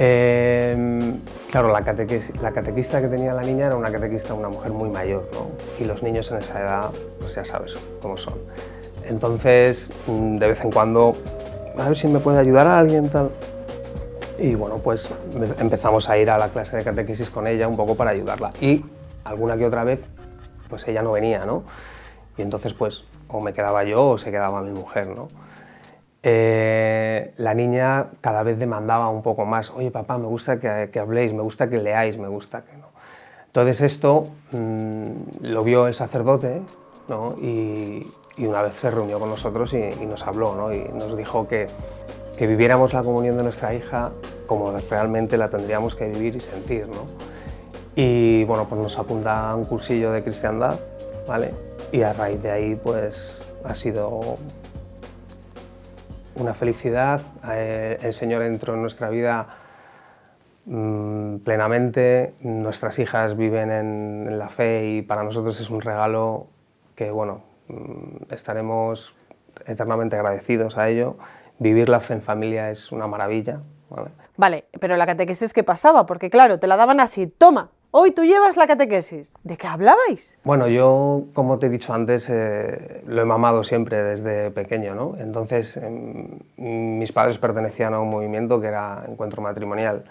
Em, 0.00 1.20
claro, 1.50 1.68
la, 1.68 1.80
la, 1.80 2.52
catequista 2.52 3.00
que 3.00 3.08
tenía 3.08 3.34
la 3.34 3.42
niña 3.42 3.66
era 3.66 3.76
una 3.76 3.90
catequista, 3.90 4.32
una 4.32 4.48
mujer 4.48 4.70
muy 4.70 4.88
mayor, 4.90 5.28
¿no? 5.32 5.48
Y 5.80 5.86
los 5.86 6.04
niños 6.04 6.30
en 6.30 6.38
esa 6.38 6.60
edad, 6.60 6.90
pues 7.18 7.34
ya 7.34 7.44
sabes 7.44 7.76
cómo 8.00 8.16
son. 8.16 8.34
Entonces, 9.08 9.90
mm, 10.06 10.36
de 10.36 10.46
vez 10.46 10.60
en 10.62 10.70
cuando, 10.70 11.14
a 11.76 11.88
ver 11.88 11.98
si 11.98 12.06
me 12.06 12.20
puede 12.20 12.38
ayudar 12.38 12.68
a 12.68 12.78
alguien, 12.78 13.08
tal. 13.08 13.30
Y 14.38 14.54
bueno, 14.54 14.78
pues 14.78 15.08
empezamos 15.58 16.08
a 16.08 16.16
ir 16.16 16.30
a 16.30 16.38
la 16.38 16.48
clase 16.50 16.76
de 16.76 16.84
catequesis 16.84 17.28
con 17.28 17.48
ella 17.48 17.66
un 17.66 17.76
poco 17.76 17.96
para 17.96 18.10
ayudarla. 18.10 18.50
Y 18.60 18.84
alguna 19.24 19.56
que 19.56 19.66
otra 19.66 19.82
vez, 19.82 20.00
pues 20.68 20.86
ella 20.86 21.02
no 21.02 21.10
venía, 21.10 21.44
¿no? 21.44 21.64
Y 22.36 22.42
entonces, 22.42 22.72
pues, 22.72 23.02
o 23.26 23.40
me 23.40 23.52
quedaba 23.52 23.82
yo 23.82 24.10
o 24.10 24.18
se 24.18 24.30
quedaba 24.30 24.62
mi 24.62 24.70
mujer, 24.70 25.08
¿no? 25.08 25.26
Eh, 26.22 27.32
la 27.36 27.54
niña 27.54 28.08
cada 28.20 28.42
vez 28.42 28.58
demandaba 28.58 29.08
un 29.08 29.22
poco 29.22 29.44
más, 29.44 29.70
oye 29.70 29.90
papá, 29.90 30.18
me 30.18 30.26
gusta 30.26 30.58
que, 30.58 30.98
habléis, 30.98 31.32
me 31.32 31.42
gusta 31.42 31.68
que 31.70 31.78
leáis, 31.78 32.18
me 32.18 32.28
gusta 32.28 32.62
que 32.62 32.76
no. 32.76 32.88
Entonces 33.46 33.80
esto 33.82 34.28
mm, 34.52 35.42
lo 35.42 35.62
vio 35.62 35.86
el 35.86 35.94
sacerdote 35.94 36.60
¿no? 37.08 37.34
y, 37.40 38.06
una 38.38 38.62
vez 38.62 38.74
se 38.74 38.90
reunió 38.90 39.18
con 39.18 39.30
nosotros 39.30 39.72
y, 39.74 40.06
nos 40.06 40.24
habló 40.26 40.54
¿no? 40.54 40.72
y 40.72 40.88
nos 40.94 41.16
dijo 41.16 41.48
que, 41.48 41.66
que, 42.36 42.46
viviéramos 42.46 42.92
la 42.92 43.02
comunión 43.02 43.36
de 43.36 43.42
nuestra 43.42 43.74
hija 43.74 44.12
como 44.46 44.72
realmente 44.90 45.36
la 45.36 45.48
tendríamos 45.48 45.96
que 45.96 46.06
vivir 46.06 46.36
y 46.36 46.40
sentir. 46.40 46.86
¿no? 46.88 47.06
Y 47.96 48.44
bueno, 48.44 48.66
pues 48.68 48.80
nos 48.80 48.98
apunta 48.98 49.50
a 49.50 49.56
un 49.56 49.64
cursillo 49.64 50.12
de 50.12 50.22
cristiandad 50.22 50.78
¿vale? 51.26 51.52
y 51.90 52.02
a 52.02 52.12
raíz 52.12 52.40
de 52.42 52.50
ahí 52.50 52.74
pues 52.76 53.38
ha 53.64 53.74
sido 53.74 54.36
una 56.38 56.54
felicidad. 56.54 57.20
Eh, 57.50 57.98
el 58.02 58.12
Señor 58.12 58.42
entró 58.42 58.74
en 58.74 58.80
nuestra 58.80 59.10
vida 59.10 59.46
mm, 60.66 61.38
plenamente. 61.38 62.34
Nuestras 62.40 62.98
hijas 62.98 63.36
viven 63.36 63.70
en, 63.70 64.38
la 64.38 64.48
fe 64.48 64.86
y 64.86 65.02
para 65.02 65.22
nosotros 65.22 65.60
es 65.60 65.70
un 65.70 65.80
regalo 65.80 66.46
que, 66.94 67.10
bueno, 67.10 67.42
mm, 67.68 68.32
estaremos 68.32 69.14
eternamente 69.66 70.16
agradecidos 70.16 70.78
a 70.78 70.88
ello. 70.88 71.16
Vivir 71.58 71.88
la 71.88 72.00
fe 72.00 72.14
en 72.14 72.22
familia 72.22 72.70
es 72.70 72.92
una 72.92 73.06
maravilla. 73.06 73.60
Vale, 73.90 74.10
vale 74.36 74.64
pero 74.80 74.96
la 74.96 75.06
catequesis, 75.06 75.52
¿qué 75.52 75.64
pasaba? 75.64 76.06
Porque 76.06 76.30
claro, 76.30 76.58
te 76.58 76.66
la 76.66 76.76
daban 76.76 77.00
así, 77.00 77.26
toma, 77.26 77.70
Hoy 77.90 78.10
tú 78.10 78.22
llevas 78.22 78.58
la 78.58 78.66
catequesis. 78.66 79.34
¿De 79.44 79.56
qué 79.56 79.66
hablabais? 79.66 80.38
Bueno, 80.44 80.68
yo, 80.68 81.24
como 81.32 81.58
te 81.58 81.66
he 81.66 81.70
dicho 81.70 81.94
antes, 81.94 82.28
eh, 82.28 83.02
lo 83.06 83.22
he 83.22 83.24
mamado 83.24 83.64
siempre 83.64 84.02
desde 84.02 84.50
pequeño, 84.50 84.94
¿no? 84.94 85.16
Entonces, 85.18 85.78
em, 85.78 86.38
mis 86.58 87.12
padres 87.12 87.38
pertenecían 87.38 87.94
a 87.94 88.00
un 88.00 88.10
movimiento 88.10 88.60
que 88.60 88.66
era 88.66 89.04
Encuentro 89.08 89.40
Matrimonial 89.40 90.04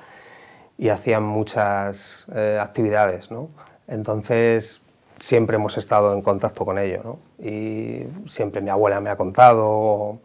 y 0.80 0.90
hacían 0.90 1.22
muchas 1.22 2.26
eh, 2.34 2.58
actividades, 2.60 3.30
¿no? 3.30 3.50
Entonces, 3.88 4.82
siempre 5.20 5.58
hemos 5.58 5.78
estado 5.78 6.14
en 6.14 6.24
contacto 6.24 6.66
con 6.66 6.80
ello, 6.80 7.02
¿no? 7.04 7.20
Y 7.46 8.08
siempre 8.28 8.60
mi 8.60 8.72
abuela 8.72 9.00
me 9.02 9.12
ha 9.12 9.16
contado, 9.18 10.18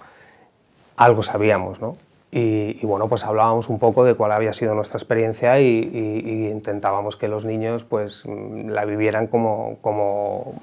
algo 0.96 1.22
sabíamos, 1.22 1.82
¿no? 1.82 1.98
Y, 2.34 2.86
bueno, 2.86 3.08
pues 3.08 3.24
hablábamos 3.24 3.68
un 3.68 3.78
poco 3.78 4.04
de 4.04 4.14
cuál 4.14 4.32
había 4.32 4.54
sido 4.54 4.74
nuestra 4.74 4.96
experiencia 4.96 5.60
y, 5.60 6.50
intentábamos 6.50 7.16
que 7.16 7.28
los 7.28 7.44
niños 7.44 7.84
pues 7.84 8.24
mm, 8.24 8.70
la 8.70 8.86
vivieran 8.86 9.26
como, 9.26 9.76
como 9.82 10.54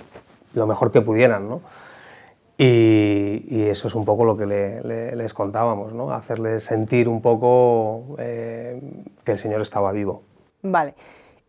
lo 0.55 0.65
mejor 0.65 0.91
que 0.91 1.01
pudieran, 1.01 1.47
¿no? 1.47 1.61
Y, 2.57 3.67
eso 3.69 3.87
es 3.87 3.93
un 3.93 4.03
poco 4.03 4.25
lo 4.25 4.35
que 4.35 4.47
les 4.47 5.33
contábamos, 5.35 5.93
¿no? 5.93 6.11
Hacerles 6.11 6.63
sentir 6.63 7.07
un 7.07 7.21
poco 7.21 8.15
eh, 8.17 8.81
que 9.23 9.33
el 9.33 9.37
Señor 9.37 9.61
estaba 9.61 9.91
vivo. 9.91 10.23
Vale. 10.63 10.95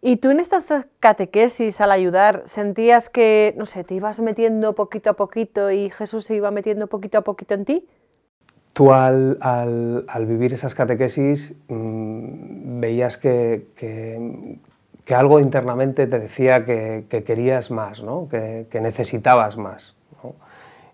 ¿Y 0.03 0.17
tú 0.17 0.31
en 0.31 0.41
estas 0.41 0.87
catequesis 1.00 1.81
al 1.81 1.93
ayudar 1.93 2.43
sentías 2.45 3.09
que, 3.09 3.55
no 3.57 3.65
sé, 3.65 3.85
te 3.85 3.95
ibas 3.95 4.21
metiendo 4.21 4.75
poquito 4.75 5.09
a 5.09 5.15
poquito 5.15 5.71
y 5.71 5.89
Jesús 5.89 6.27
se 6.27 6.37
iba 6.37 6.50
metiendo 6.50 6.89
poquito 6.89 7.17
a 7.17 7.23
poquito 7.23 7.55
en 7.55 7.65
ti? 7.65 7.89
Tú 8.73 8.93
al, 8.93 9.39
vivir 10.27 10.53
esas 10.53 10.75
catequesis 10.75 11.53
mm, 11.69 12.81
veías 12.81 13.17
que, 13.17 14.59
algo 15.15 15.41
internamente 15.41 16.07
te 16.07 16.19
decía 16.21 16.65
que, 16.65 17.05
querías 17.27 17.71
más, 17.71 18.03
que, 18.31 18.81
necesitabas 18.81 19.57
más. 19.57 19.95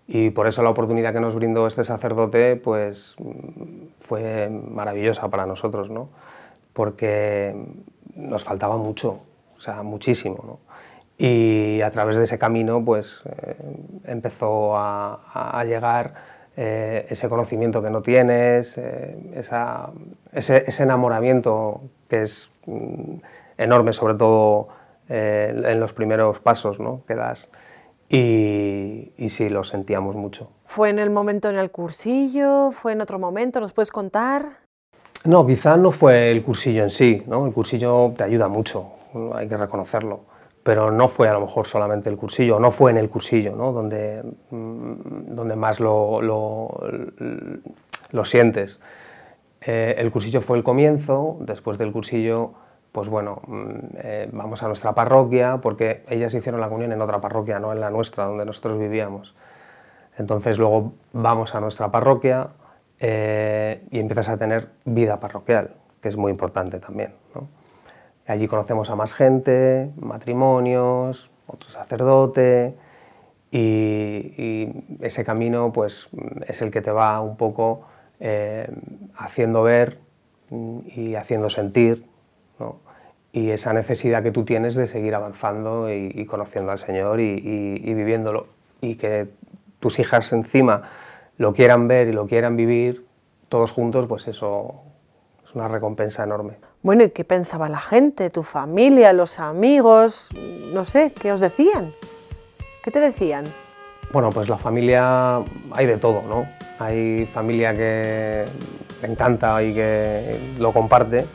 Y 0.09 0.29
por 0.29 0.47
eso 0.47 0.63
la 0.63 0.69
oportunidad 0.69 1.11
que 1.11 1.19
nos 1.19 1.35
brindó 1.35 1.67
este 1.67 1.83
sacerdote 1.83 2.55
pues, 2.55 3.15
mm, 3.19 3.87
fue 3.99 4.49
maravillosa 4.49 5.29
para 5.29 5.45
nosotros, 5.45 5.89
¿no? 5.89 6.09
porque 6.77 7.55
nos 8.15 8.43
faltaba 8.43 8.77
mucho, 8.77 9.19
o 9.57 9.59
sea, 9.59 9.81
muchísimo. 9.81 10.59
Y 11.17 11.81
a 11.81 11.89
través 11.89 12.17
de 12.17 12.25
ese 12.25 12.37
camino 12.37 12.85
pues, 12.85 13.23
eh, 13.25 13.55
empezó 14.05 14.77
a 14.77 15.63
llegar 15.65 16.36
eh, 16.59 17.05
ese 17.09 17.29
conocimiento 17.29 17.83
que 17.83 17.91
no 17.91 18.01
tienes, 18.01 18.79
eh, 18.79 19.15
ese, 20.33 20.83
enamoramiento 20.83 21.81
que 22.09 22.23
es 22.23 22.49
mm, 22.65 23.17
enorme, 23.59 23.93
sobre 23.93 24.15
todo 24.15 24.67
eh, 25.07 25.53
en 25.65 25.79
los 25.79 25.93
primeros 25.93 26.39
pasos 26.39 26.79
¿no? 26.79 27.03
que 27.07 27.13
das. 27.13 27.51
Y, 28.09 29.11
y, 29.17 29.29
sí, 29.29 29.49
lo 29.49 29.63
sentíamos 29.63 30.15
mucho. 30.15 30.49
¿Fue 30.65 30.89
en 30.89 30.97
el 30.97 31.11
momento 31.11 31.47
en 31.47 31.57
el 31.57 31.69
cursillo? 31.69 32.71
¿Fue 32.71 32.93
en 32.93 33.01
otro 33.01 33.19
momento? 33.19 33.59
¿Nos 33.59 33.73
puedes 33.73 33.91
contar? 33.91 34.45
No, 35.25 35.45
quizás 35.45 35.77
no 35.77 35.91
fue 35.91 36.31
el 36.31 36.41
cursillo 36.41 36.81
en 36.81 36.89
sí, 36.89 37.21
¿no? 37.27 37.45
El 37.45 37.53
cursillo 37.53 38.13
te 38.17 38.23
ayuda 38.23 38.47
mucho, 38.47 38.93
hay 39.35 39.47
que 39.47 39.57
reconocerlo 39.57 40.36
pero 40.67 40.91
no 40.91 41.07
fue 41.07 41.29
a 41.29 41.33
lo 41.33 41.39
mejor 41.39 41.65
solamente 41.65 42.09
el 42.09 42.17
cursillo, 42.17 42.59
no 42.59 42.71
fue 42.71 42.91
en 42.91 42.97
el 42.97 43.09
cursillo 43.09 43.55
¿no? 43.55 43.71
donde, 43.71 44.21
mm, 44.49 45.33
donde 45.33 45.55
más 45.55 45.79
lo, 45.79 46.21
lo, 48.11 48.25
sientes. 48.25 48.77
Eh, 49.61 49.95
el 49.97 50.11
cursillo 50.11 50.41
fue 50.41 50.57
el 50.57 50.65
comienzo, 50.65 51.37
después 51.39 51.77
del 51.77 51.93
cursillo, 51.93 52.51
pues 52.91 53.07
bueno, 53.07 53.41
mm, 53.47 53.75
eh, 53.95 54.29
vamos 54.33 54.61
a 54.61 54.67
nuestra 54.67 54.93
parroquia, 54.93 55.59
porque 55.61 56.03
ellas 56.09 56.33
hicieron 56.33 56.59
la 56.59 56.67
comunión 56.67 56.91
en 56.91 57.01
otra 57.01 57.21
parroquia, 57.21 57.59
no 57.59 57.71
en 57.71 57.79
la 57.79 57.89
nuestra, 57.89 58.25
donde 58.25 58.43
nosotros 58.43 58.77
vivíamos. 58.77 59.35
Entonces 60.17 60.57
luego 60.57 60.91
vamos 61.13 61.55
a 61.55 61.61
nuestra 61.61 61.89
parroquia 61.91 62.49
eh, 62.99 63.85
y 63.89 63.99
empiezas 63.99 64.27
a 64.27 64.35
tener 64.35 64.67
vida 64.83 65.17
parroquial, 65.21 65.75
que 66.01 66.09
es 66.09 66.17
muy 66.17 66.29
importante 66.29 66.77
también. 66.81 67.13
Allí 68.27 68.47
conocemos 68.47 68.89
a 68.89 68.95
más 68.95 69.13
gente, 69.13 69.89
matrimonios, 69.95 71.29
otro 71.47 71.69
sacerdote 71.69 72.75
y, 73.51 74.69
ese 74.99 75.23
camino 75.23 75.71
pues, 75.73 76.09
es 76.47 76.61
el 76.61 76.69
que 76.69 76.81
te 76.81 76.91
va 76.91 77.21
un 77.21 77.37
poco 77.37 77.87
eh, 78.19 78.69
haciendo 79.15 79.63
ver 79.63 79.99
y 80.95 81.15
haciendo 81.15 81.49
sentir 81.49 82.05
y 83.31 83.51
esa 83.51 83.73
necesidad 83.73 84.23
que 84.23 84.31
tú 84.31 84.45
tienes 84.45 84.75
de 84.75 84.87
seguir 84.87 85.13
avanzando 85.13 85.93
y, 85.93 86.25
conociendo 86.25 86.71
al 86.71 86.79
Señor 86.79 87.19
y, 87.19 87.93
viviéndolo 87.93 88.47
y 88.81 88.95
que 88.95 89.27
tus 89.79 89.99
hijas 89.99 90.33
encima 90.33 90.89
lo 91.37 91.53
quieran 91.53 91.87
ver 91.87 92.07
y 92.07 92.13
lo 92.13 92.25
quieran 92.25 92.55
vivir 92.57 93.05
todos 93.47 93.71
juntos, 93.71 94.07
pues 94.07 94.27
eso 94.27 94.81
es 95.45 95.53
una 95.53 95.67
recompensa 95.67 96.23
enorme. 96.23 96.55
Bueno, 96.83 97.03
¿y 97.03 97.09
qué 97.09 97.23
pensaba 97.23 97.67
la 97.67 97.79
gente, 97.79 98.29
tu 98.29 98.43
familia, 98.43 99.11
los 99.11 99.39
amigos? 99.39 100.29
No 100.71 100.85
sé, 100.85 101.11
¿qué 101.11 101.31
os 101.31 101.39
decían? 101.39 101.93
¿Qué 102.83 102.91
te 102.91 102.99
decían? 102.99 103.45
Bueno, 104.13 104.29
pues 104.29 104.47
la 104.47 104.57
familia 104.57 105.41
hay 105.71 105.85
de 105.85 105.97
todo, 105.97 106.21
¿no? 106.29 106.47
Hay 106.79 107.27
familia 107.33 107.75
que 107.75 108.45
encanta 109.01 109.61
y 109.63 109.73
que 109.73 110.39
lo 110.59 110.71
comparte 110.71 111.25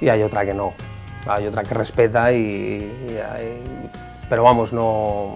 y 0.00 0.08
hay 0.08 0.22
otra 0.22 0.46
que 0.46 0.54
no. 0.54 0.72
Hay 1.26 1.46
otra 1.46 1.64
que 1.64 1.74
respeta 1.74 2.32
y, 2.32 3.20
pero 4.28 4.44
vamos, 4.44 4.72
no, 4.72 5.34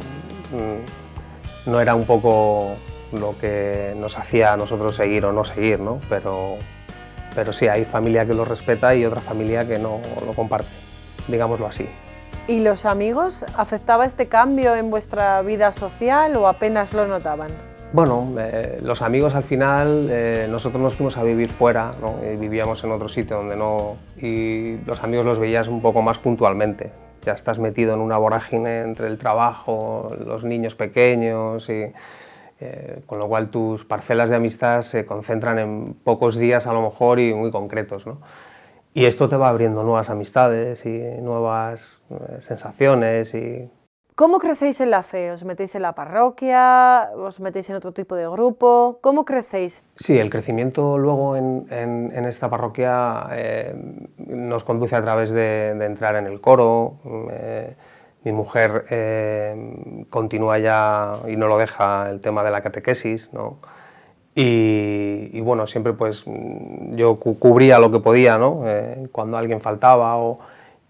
mm, 0.53 1.71
no 1.71 1.81
era 1.81 1.95
un 1.95 2.07
poco 2.07 2.77
lo 3.13 3.37
que 3.39 3.95
nos 3.97 4.19
hacía 4.19 4.53
a 4.53 4.57
nosotros 4.57 4.97
seguir 4.97 5.25
o 5.25 5.33
no 5.33 5.45
seguir, 5.45 5.81
¿no? 5.81 5.99
Pero 6.09 6.57
pero 7.39 7.53
sí, 7.53 7.69
hay 7.69 7.85
familia 7.85 8.27
que 8.27 8.35
lo 8.35 8.45
respeta 8.45 8.97
y 8.97 9.05
otra 9.05 9.21
familia 9.21 9.65
que 9.65 9.79
no 9.79 10.01
lo 10.27 10.33
comparte, 10.33 10.67
digámoslo 11.29 11.69
así. 11.69 11.89
¿Y 12.49 12.59
los 12.59 12.85
amigos? 12.85 13.45
¿Afectaba 13.57 14.07
este 14.07 14.27
cambio 14.27 14.75
en 14.75 14.91
vuestra 14.91 15.41
vida 15.43 15.71
social 15.71 16.35
o 16.35 16.49
apenas 16.49 16.95
lo 16.95 17.07
notaban? 17.07 17.53
Bueno, 17.93 18.35
eh, 18.41 18.79
los 18.83 19.03
amigos 19.03 19.37
al 19.37 19.45
final, 19.45 20.09
eh, 20.11 20.49
nosotros 20.51 20.83
nos 20.83 20.97
fuimos 20.97 21.17
a 21.17 21.23
vivir 21.23 21.49
fuera, 21.51 21.93
¿no? 22.01 22.17
vivíamos 22.41 22.83
en 22.83 22.91
otro 22.91 23.09
sitio 23.09 23.37
donde 23.37 23.55
no... 23.55 23.99
y 24.21 24.79
los 24.85 25.05
amigos 25.05 25.25
los 25.25 25.39
veías 25.39 25.69
un 25.69 25.81
poco 25.81 26.03
más 26.03 26.19
puntualmente. 26.19 26.91
Ya 27.25 27.35
estás 27.35 27.61
metido 27.61 27.95
en 27.95 28.01
una 28.01 28.19
vorágine 28.19 28.81
entre 28.81 29.07
el 29.07 29.17
trabajo, 29.17 30.11
los 30.27 30.43
niños 30.43 30.75
pequeños 30.75 31.69
y 31.69 31.93
eh, 32.61 33.03
con 33.07 33.19
lo 33.19 33.29
cual 33.29 33.51
tus 33.51 33.85
parcelas 33.85 34.31
de 34.31 34.37
amistad 34.37 34.83
se 34.83 35.07
concentran 35.07 35.59
en 35.59 35.95
pocos 35.95 36.37
días 36.37 36.67
a 36.67 36.73
lo 36.73 36.83
mejor 36.83 37.21
y 37.21 37.35
muy 37.35 37.51
concretos. 37.51 38.07
¿no? 38.07 38.19
y 38.99 39.07
esto 39.07 39.29
te 39.29 39.37
va 39.37 39.49
abriendo 39.49 39.85
nuevas 39.85 40.11
amistades 40.11 40.85
y 40.85 40.99
nuevas 41.21 41.83
eh, 42.11 42.41
sensaciones 42.41 43.33
y 43.35 43.71
¿Cómo 44.17 44.41
crecéis 44.41 44.81
en 44.81 44.91
la 44.91 45.05
fe? 45.05 45.31
¿Os 45.31 45.45
metéis 45.45 45.77
en 45.77 45.83
la 45.83 45.93
parroquia? 45.93 47.11
¿Os 47.15 47.39
metéis 47.39 47.71
en 47.71 47.77
otro 47.77 47.93
tipo 47.93 48.17
de 48.17 48.29
grupo? 48.29 48.99
¿Cómo 49.01 49.25
crecéis? 49.25 49.85
Sí, 49.95 50.19
el 50.19 50.29
crecimiento 50.29 50.99
luego 50.99 51.37
en, 51.37 52.11
esta 52.27 52.51
parroquia 52.51 53.29
eh, 53.31 53.77
nos 54.17 54.65
conduce 54.65 54.97
a 54.97 55.03
través 55.03 55.31
de, 55.31 55.69
entrar 55.69 56.17
en 56.17 56.27
el 56.27 56.41
coro. 56.41 56.97
Eh, 58.25 58.31
mi 58.31 58.33
mujer 58.33 58.87
eh, 58.91 60.07
continúa 60.11 60.59
ya 60.59 61.13
y 61.29 61.37
no 61.37 61.49
lo 61.49 61.59
deja 61.59 62.11
el 62.11 62.21
tema 62.21 62.43
de 62.45 62.51
la 62.51 62.61
catequesis, 62.63 63.33
¿no? 63.33 63.59
Y, 64.41 65.41
bueno, 65.41 65.67
siempre 65.67 65.95
pues 65.95 66.25
yo 66.93 67.17
cubría 67.19 67.81
lo 67.81 67.91
que 67.91 67.99
podía, 67.99 68.39
¿no? 68.39 68.63
cuando 69.11 69.37
alguien 69.37 69.61
faltaba 69.61 70.17
o 70.17 70.39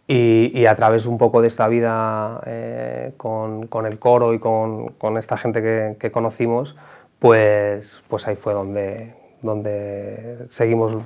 y, 0.09 0.65
a 0.65 0.75
través 0.75 1.05
un 1.05 1.19
poco 1.19 1.43
de 1.43 1.49
esta 1.49 1.69
vida 1.69 2.41
eh, 2.47 3.13
con, 3.19 3.69
el 3.87 3.99
coro 3.99 4.33
y 4.33 4.39
con, 4.39 5.19
esta 5.19 5.37
gente 5.37 5.97
que, 5.99 6.11
conocimos, 6.11 6.77
pues, 7.19 8.03
pues 8.09 8.27
ahí 8.27 8.37
fue 8.37 8.55
donde, 8.55 9.15
donde 9.43 10.47
seguimos 10.49 10.97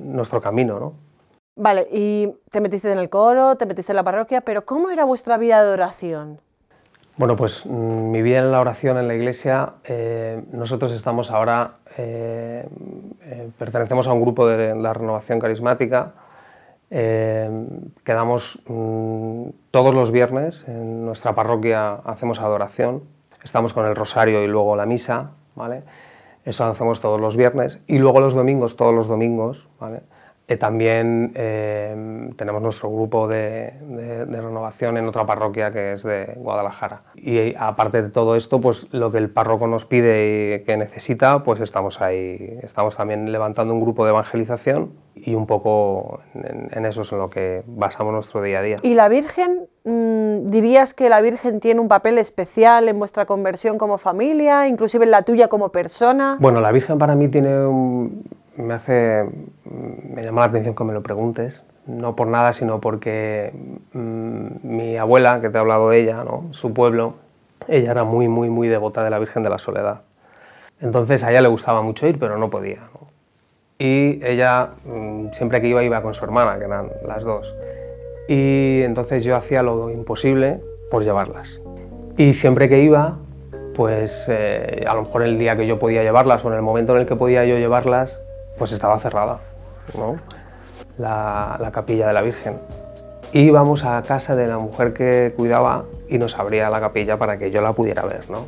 nuestro 0.00 0.40
camino. 0.40 0.80
¿no? 0.80 1.09
Vale, 1.62 1.86
y 1.92 2.26
te 2.50 2.62
metiste 2.62 2.90
en 2.90 2.98
el 2.98 3.10
coro, 3.10 3.56
te 3.56 3.66
metiste 3.66 3.92
en 3.92 3.96
la 3.96 4.02
parroquia, 4.02 4.40
pero 4.40 4.64
¿cómo 4.64 4.88
era 4.88 5.04
vuestra 5.04 5.36
vida 5.36 5.62
de 5.62 5.70
oración? 5.70 6.40
Bueno, 7.18 7.36
pues 7.36 7.66
mm, 7.66 8.10
mi 8.10 8.22
vida 8.22 8.38
en 8.38 8.50
la 8.50 8.60
oración 8.60 8.96
en 8.96 9.06
la 9.06 9.14
iglesia, 9.14 9.74
eh, 9.84 10.42
nosotros 10.52 10.90
estamos 10.90 11.30
ahora, 11.30 11.74
eh, 11.98 12.66
pertenecemos 13.58 14.06
a 14.06 14.14
un 14.14 14.22
grupo 14.22 14.46
de 14.46 14.74
la 14.74 14.94
renovación 14.94 15.38
carismática, 15.38 16.14
eh, 16.88 17.50
quedamos 18.04 18.62
mm, 18.66 19.50
todos 19.70 19.94
los 19.94 20.12
viernes 20.12 20.64
en 20.66 21.04
nuestra 21.04 21.34
parroquia, 21.34 21.92
hacemos 22.06 22.40
adoración, 22.40 23.02
estamos 23.44 23.74
con 23.74 23.84
el 23.84 23.94
rosario 23.94 24.42
y 24.42 24.46
luego 24.46 24.76
la 24.76 24.86
misa, 24.86 25.32
¿vale? 25.54 25.82
Eso 26.42 26.64
hacemos 26.64 27.02
todos 27.02 27.20
los 27.20 27.36
viernes 27.36 27.80
y 27.86 27.98
luego 27.98 28.20
los 28.20 28.32
domingos, 28.32 28.76
todos 28.76 28.94
los 28.94 29.08
domingos, 29.08 29.68
¿vale? 29.78 30.00
Eh, 30.50 30.56
también 30.56 31.30
eh, 31.36 32.28
tenemos 32.34 32.60
nuestro 32.60 32.90
grupo 32.90 33.28
de, 33.28 33.72
renovación 34.28 34.96
en 34.96 35.06
otra 35.06 35.24
parroquia 35.24 35.70
que 35.70 35.92
es 35.92 36.02
de 36.02 36.32
Guadalajara. 36.38 37.02
Y 37.14 37.54
aparte 37.56 38.02
de 38.02 38.08
todo 38.08 38.34
esto, 38.34 38.60
pues 38.60 38.92
lo 38.92 39.12
que 39.12 39.18
el 39.18 39.30
párroco 39.30 39.68
nos 39.68 39.86
pide 39.86 40.56
y 40.56 40.64
que 40.64 40.76
necesita, 40.76 41.44
pues 41.44 41.60
estamos 41.60 42.00
ahí. 42.00 42.58
Estamos 42.64 42.96
también 42.96 43.30
levantando 43.30 43.72
un 43.72 43.80
grupo 43.80 44.04
de 44.04 44.10
evangelización 44.10 44.90
y 45.14 45.36
un 45.36 45.46
poco 45.46 46.18
en, 46.34 46.84
eso 46.84 47.02
es 47.02 47.12
en 47.12 47.18
lo 47.18 47.30
que 47.30 47.62
basamos 47.66 48.12
nuestro 48.12 48.42
día 48.42 48.58
a 48.58 48.62
día. 48.62 48.78
¿Y 48.82 48.94
la 48.94 49.08
Virgen, 49.08 49.68
mm, 49.84 50.48
dirías 50.48 50.94
que 50.94 51.08
la 51.08 51.20
Virgen 51.20 51.60
tiene 51.60 51.78
un 51.78 51.86
papel 51.86 52.18
especial 52.18 52.88
en 52.88 52.98
vuestra 52.98 53.24
conversión 53.24 53.78
como 53.78 53.98
familia, 53.98 54.66
inclusive 54.66 55.04
en 55.04 55.12
la 55.12 55.22
tuya 55.22 55.46
como 55.46 55.68
persona? 55.68 56.38
Bueno, 56.40 56.60
la 56.60 56.72
Virgen 56.72 56.98
para 56.98 57.14
mí 57.14 57.28
tiene 57.28 57.66
un 57.66 58.24
me 58.60 58.74
hace, 58.74 59.24
me 59.64 60.22
llama 60.22 60.42
la 60.42 60.46
atención 60.48 60.74
que 60.74 60.84
me 60.84 60.92
lo 60.92 61.02
preguntes, 61.02 61.64
no 61.86 62.16
por 62.16 62.26
nada, 62.28 62.52
sino 62.52 62.80
porque 62.80 63.52
mm, 63.92 64.46
mi 64.62 64.96
abuela, 64.96 65.40
que 65.40 65.50
te 65.50 65.56
he 65.56 65.60
hablado 65.60 65.90
de 65.90 66.00
ella, 66.00 66.24
¿no? 66.24 66.48
su 66.52 66.72
pueblo, 66.72 67.14
ella 67.68 67.92
era 67.92 68.04
muy, 68.04 68.28
muy, 68.28 68.50
muy 68.50 68.68
devota 68.68 69.04
de 69.04 69.10
la 69.10 69.18
Virgen 69.18 69.42
de 69.42 69.50
la 69.50 69.58
Soledad. 69.58 70.02
Entonces 70.80 71.22
a 71.22 71.30
ella 71.30 71.42
le 71.42 71.48
gustaba 71.48 71.82
mucho 71.82 72.06
ir, 72.06 72.18
pero 72.18 72.38
no 72.38 72.50
podía. 72.50 72.80
Y 73.78 74.24
ella, 74.24 74.70
mm, 74.84 75.32
siempre 75.32 75.60
que 75.60 75.68
iba, 75.68 75.82
iba 75.82 76.02
con 76.02 76.14
su 76.14 76.24
hermana, 76.24 76.58
que 76.58 76.64
eran 76.64 76.90
las 77.06 77.24
dos. 77.24 77.54
Y 78.28 78.82
entonces 78.82 79.24
yo 79.24 79.36
hacía 79.36 79.62
lo 79.62 79.90
imposible 79.90 80.60
por 80.90 81.02
llevarlas. 81.02 81.60
Y 82.16 82.34
siempre 82.34 82.68
que 82.68 82.82
iba, 82.82 83.18
pues 83.74 84.26
eh, 84.28 84.84
a 84.86 84.94
lo 84.94 85.02
mejor 85.02 85.22
el 85.22 85.38
día 85.38 85.56
que 85.56 85.66
yo 85.66 85.78
podía 85.78 86.02
llevarlas 86.02 86.44
o 86.44 86.48
en 86.48 86.54
el 86.54 86.62
momento 86.62 86.94
en 86.94 87.00
el 87.00 87.06
que 87.06 87.16
podía 87.16 87.44
yo 87.44 87.56
llevarlas, 87.56 88.22
pues 88.60 88.72
estaba 88.72 89.00
cerrada, 89.00 89.38
¿no? 89.96 90.18
la, 90.98 91.70
capilla 91.72 92.08
de 92.08 92.12
la 92.12 92.20
Virgen. 92.20 92.58
Íbamos 93.32 93.84
a 93.84 94.02
casa 94.02 94.36
de 94.36 94.46
la 94.48 94.58
mujer 94.58 94.92
que 94.92 95.32
cuidaba 95.34 95.86
y 96.10 96.18
nos 96.18 96.38
abría 96.38 96.68
la 96.68 96.78
capilla 96.78 97.16
para 97.16 97.38
que 97.38 97.50
yo 97.50 97.62
la 97.62 97.72
pudiera 97.72 98.02
ver. 98.02 98.28
¿no? 98.28 98.44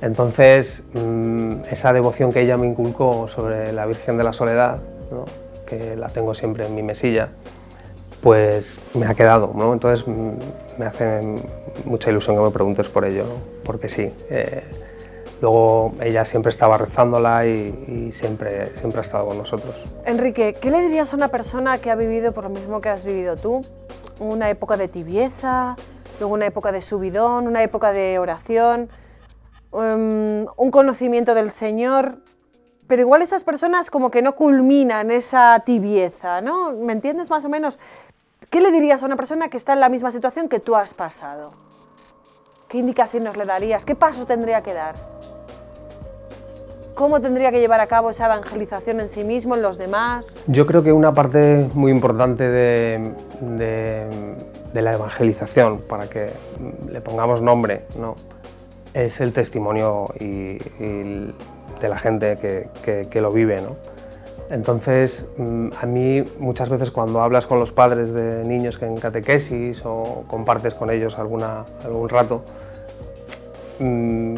Entonces, 0.00 0.84
mm, 0.94 1.64
esa 1.70 1.92
devoción 1.92 2.32
que 2.32 2.40
ella 2.40 2.56
me 2.56 2.66
inculcó 2.66 3.28
sobre 3.28 3.74
la 3.74 3.84
Virgen 3.84 4.16
de 4.16 4.24
la 4.24 4.32
Soledad, 4.32 4.78
que 5.66 5.96
la 5.96 6.06
tengo 6.06 6.34
siempre 6.34 6.66
en 6.66 6.74
mi 6.74 6.82
mesilla, 6.82 7.28
pues 8.22 8.80
me 8.94 9.04
ha 9.04 9.12
quedado. 9.12 9.52
¿no? 9.54 9.74
Entonces, 9.74 10.08
mm, 10.08 10.78
me 10.78 10.86
hace 10.86 11.20
mucha 11.84 12.08
ilusión 12.08 12.36
que 12.36 12.42
me 12.42 12.50
preguntes 12.52 12.88
por 12.88 13.04
ello, 13.04 13.26
porque 13.64 13.90
sí. 13.90 14.10
Eh, 14.30 14.62
Luego 15.40 15.94
ella 16.00 16.24
siempre 16.24 16.50
estaba 16.50 16.78
rezándola 16.78 17.46
y, 17.46 18.12
siempre, 18.12 18.74
siempre 18.78 19.00
ha 19.00 19.02
estado 19.02 19.26
con 19.26 19.38
nosotros. 19.38 19.74
Enrique, 20.06 20.54
¿qué 20.60 20.70
le 20.70 20.80
dirías 20.80 21.12
a 21.12 21.16
una 21.16 21.28
persona 21.28 21.78
que 21.78 21.90
ha 21.90 21.96
vivido 21.96 22.32
por 22.32 22.44
lo 22.44 22.50
mismo 22.50 22.80
que 22.80 22.88
has 22.88 23.04
vivido 23.04 23.36
tú? 23.36 23.60
Una 24.20 24.48
época 24.48 24.76
de 24.76 24.88
tibieza, 24.88 25.76
luego 26.18 26.34
una 26.34 26.46
época 26.46 26.72
de 26.72 26.80
subidón, 26.82 27.46
una 27.46 27.62
época 27.62 27.92
de 27.92 28.18
oración, 28.18 28.88
em, 29.72 30.46
un 30.56 30.70
conocimiento 30.70 31.34
del 31.34 31.50
Señor, 31.50 32.18
pero 32.86 33.02
igual 33.02 33.22
esas 33.22 33.44
personas 33.44 33.90
como 33.90 34.10
que 34.10 34.22
no 34.22 34.34
culminan 34.36 35.10
esa 35.10 35.60
tibieza, 35.64 36.40
¿no? 36.40 36.72
¿Me 36.72 36.92
entiendes 36.92 37.30
más 37.30 37.44
o 37.44 37.48
menos? 37.48 37.78
¿Qué 38.50 38.60
le 38.60 38.70
dirías 38.70 39.02
a 39.02 39.06
una 39.06 39.16
persona 39.16 39.48
que 39.48 39.56
está 39.56 39.72
en 39.72 39.80
la 39.80 39.88
misma 39.88 40.12
situación 40.12 40.48
que 40.48 40.60
tú 40.60 40.76
has 40.76 40.94
pasado? 40.94 41.52
¿Qué 42.68 42.78
indicaciones 42.78 43.36
le 43.36 43.44
darías? 43.44 43.84
¿Qué 43.84 43.94
pasos 43.94 44.26
tendría 44.26 44.62
que 44.62 44.74
dar? 44.74 45.13
¿Cómo 46.94 47.20
tendría 47.20 47.50
que 47.50 47.58
llevar 47.58 47.80
a 47.80 47.88
cabo 47.88 48.10
esa 48.10 48.26
evangelización 48.26 49.00
en 49.00 49.08
sí 49.08 49.24
mismo, 49.24 49.56
en 49.56 49.62
los 49.62 49.78
demás? 49.78 50.38
Yo 50.46 50.64
creo 50.64 50.84
que 50.84 50.92
una 50.92 51.12
parte 51.12 51.68
muy 51.74 51.90
importante 51.90 52.48
de, 52.48 53.10
la 54.72 54.92
evangelización, 54.92 55.78
para 55.78 56.08
que 56.08 56.30
le 56.88 57.00
pongamos 57.00 57.42
nombre, 57.42 57.84
¿no? 57.98 58.14
es 58.94 59.20
el 59.20 59.32
testimonio 59.32 60.06
y, 60.20 60.58
de 61.80 61.88
la 61.88 61.96
gente 61.96 62.38
que, 62.80 63.20
lo 63.20 63.32
vive. 63.32 63.60
¿no? 63.60 63.74
Entonces, 64.48 65.26
mm, 65.36 65.70
a 65.80 65.86
mí 65.86 66.22
muchas 66.38 66.68
veces 66.68 66.92
cuando 66.92 67.22
hablas 67.22 67.48
con 67.48 67.58
los 67.58 67.72
padres 67.72 68.12
de 68.12 68.44
niños 68.44 68.78
que 68.78 68.86
en 68.86 68.98
catequesis 68.98 69.82
o 69.84 70.24
compartes 70.28 70.74
con 70.74 70.90
ellos 70.90 71.18
alguna, 71.18 71.64
algún 71.84 72.08
rato, 72.08 72.42
mm, 73.80 74.34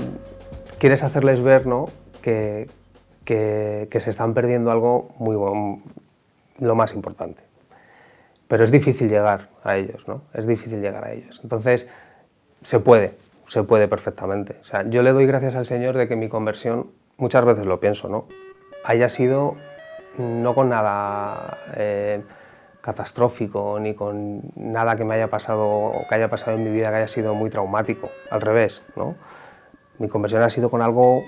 quieres 0.79 1.03
hacerles 1.03 1.43
ver 1.43 1.67
¿no? 1.67 1.85
Que, 3.25 4.01
se 4.01 4.11
están 4.11 4.35
perdiendo 4.35 4.71
algo 4.71 5.11
muy 5.19 5.37
lo 6.59 6.75
más 6.75 6.93
importante. 6.95 7.43
Pero 8.49 8.65
es 8.65 8.71
difícil 8.71 9.09
llegar 9.09 9.49
a 9.65 9.77
ellos, 9.77 10.07
¿no? 10.09 10.23
Es 10.33 10.47
difícil 10.47 10.81
llegar 10.81 11.05
a 11.05 11.13
ellos. 11.13 11.41
Entonces, 11.43 11.89
se 12.63 12.81
puede, 12.81 13.15
se 13.49 13.63
puede 13.63 13.89
perfectamente. 13.89 14.57
O 14.61 14.65
sea, 14.65 14.83
yo 14.89 15.03
le 15.03 15.13
doy 15.13 15.27
gracias 15.27 15.57
al 15.57 15.67
Señor 15.67 15.97
de 15.97 16.09
que 16.09 16.17
mi 16.17 16.29
conversión, 16.29 16.91
muchas 17.17 17.45
veces 17.45 17.67
lo 17.67 17.81
pienso, 17.81 18.09
¿no? 18.09 18.27
Haya 18.85 19.09
sido 19.09 19.57
no 20.19 20.55
con 20.55 20.69
nada 20.69 21.59
eh, 21.75 22.23
catastrófico, 22.81 23.79
ni 23.81 23.95
con 23.95 24.43
nada 24.55 24.97
que 24.97 25.05
me 25.05 25.15
haya 25.15 25.29
pasado 25.29 25.67
o 25.69 26.07
que 26.09 26.15
haya 26.15 26.29
pasado 26.29 26.57
en 26.57 26.65
mi 26.65 26.71
vida 26.71 26.91
que 26.91 26.97
haya 26.97 27.09
sido 27.09 27.35
muy 27.35 27.51
traumático. 27.51 28.09
Al 28.31 28.41
revés, 28.41 28.83
¿no? 28.95 29.17
Mi 29.99 30.09
conversión 30.09 30.43
ha 30.43 30.51
sido 30.51 30.71
con 30.71 30.83
algo 30.83 31.25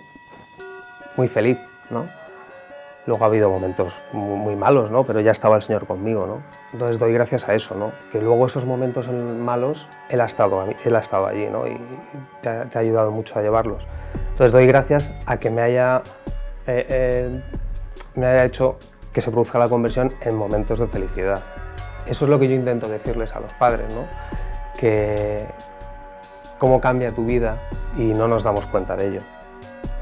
muy 1.19 1.29
feliz, 1.29 1.59
¿no? 1.91 2.07
Luego 3.05 3.25
ha 3.25 3.27
habido 3.27 3.51
momentos 3.51 3.95
muy 4.13 4.55
malos, 4.55 4.91
¿no? 4.91 5.05
Pero 5.05 5.21
ya 5.21 5.33
estaba 5.33 5.57
el 5.57 5.63
Señor 5.63 5.87
conmigo, 5.87 6.27
¿no? 6.27 6.43
Entonces 6.73 6.99
doy 6.99 7.13
gracias 7.13 7.49
a 7.49 7.55
eso, 7.55 7.75
¿no? 7.75 7.91
Que 8.13 8.21
luego 8.21 8.47
esos 8.47 8.65
momentos 8.65 9.09
malos, 9.09 9.89
Él 10.11 10.21
ha 10.21 10.27
estado, 10.27 10.65
él 10.85 10.97
ha 10.97 10.99
estado 11.01 11.27
allí, 11.27 11.47
¿no? 11.47 11.67
Y 11.67 11.81
te 12.41 12.49
ha, 12.49 12.69
ayudado 12.75 13.11
mucho 13.11 13.39
a 13.39 13.43
llevarlos. 13.43 13.85
Entonces 14.31 14.53
doy 14.53 14.67
gracias 14.67 15.11
a 15.27 15.39
que 15.39 15.51
me 15.51 15.63
haya, 15.63 16.03
eh, 16.67 16.87
eh, 16.89 17.43
me 18.15 18.27
haya 18.27 18.45
hecho 18.45 18.79
que 19.13 19.21
se 19.21 19.31
produzca 19.33 19.59
la 19.59 19.69
conversión 19.69 20.13
en 20.21 20.37
momentos 20.37 20.79
de 20.79 20.87
felicidad. 20.87 21.43
Eso 22.07 22.27
es 22.27 22.31
lo 22.31 22.39
que 22.39 22.47
yo 22.47 22.55
intento 22.55 22.89
decirles 22.89 23.35
a 23.35 23.41
los 23.41 23.53
padres, 23.55 23.93
¿no? 23.93 24.05
Que 24.79 25.47
cómo 26.59 26.81
cambia 26.81 27.11
tu 27.11 27.25
vida 27.25 27.57
y 27.97 28.03
no 28.13 28.29
nos 28.29 28.45
damos 28.45 28.67
cuenta 28.67 28.95
de 28.95 29.09
ello. 29.09 29.38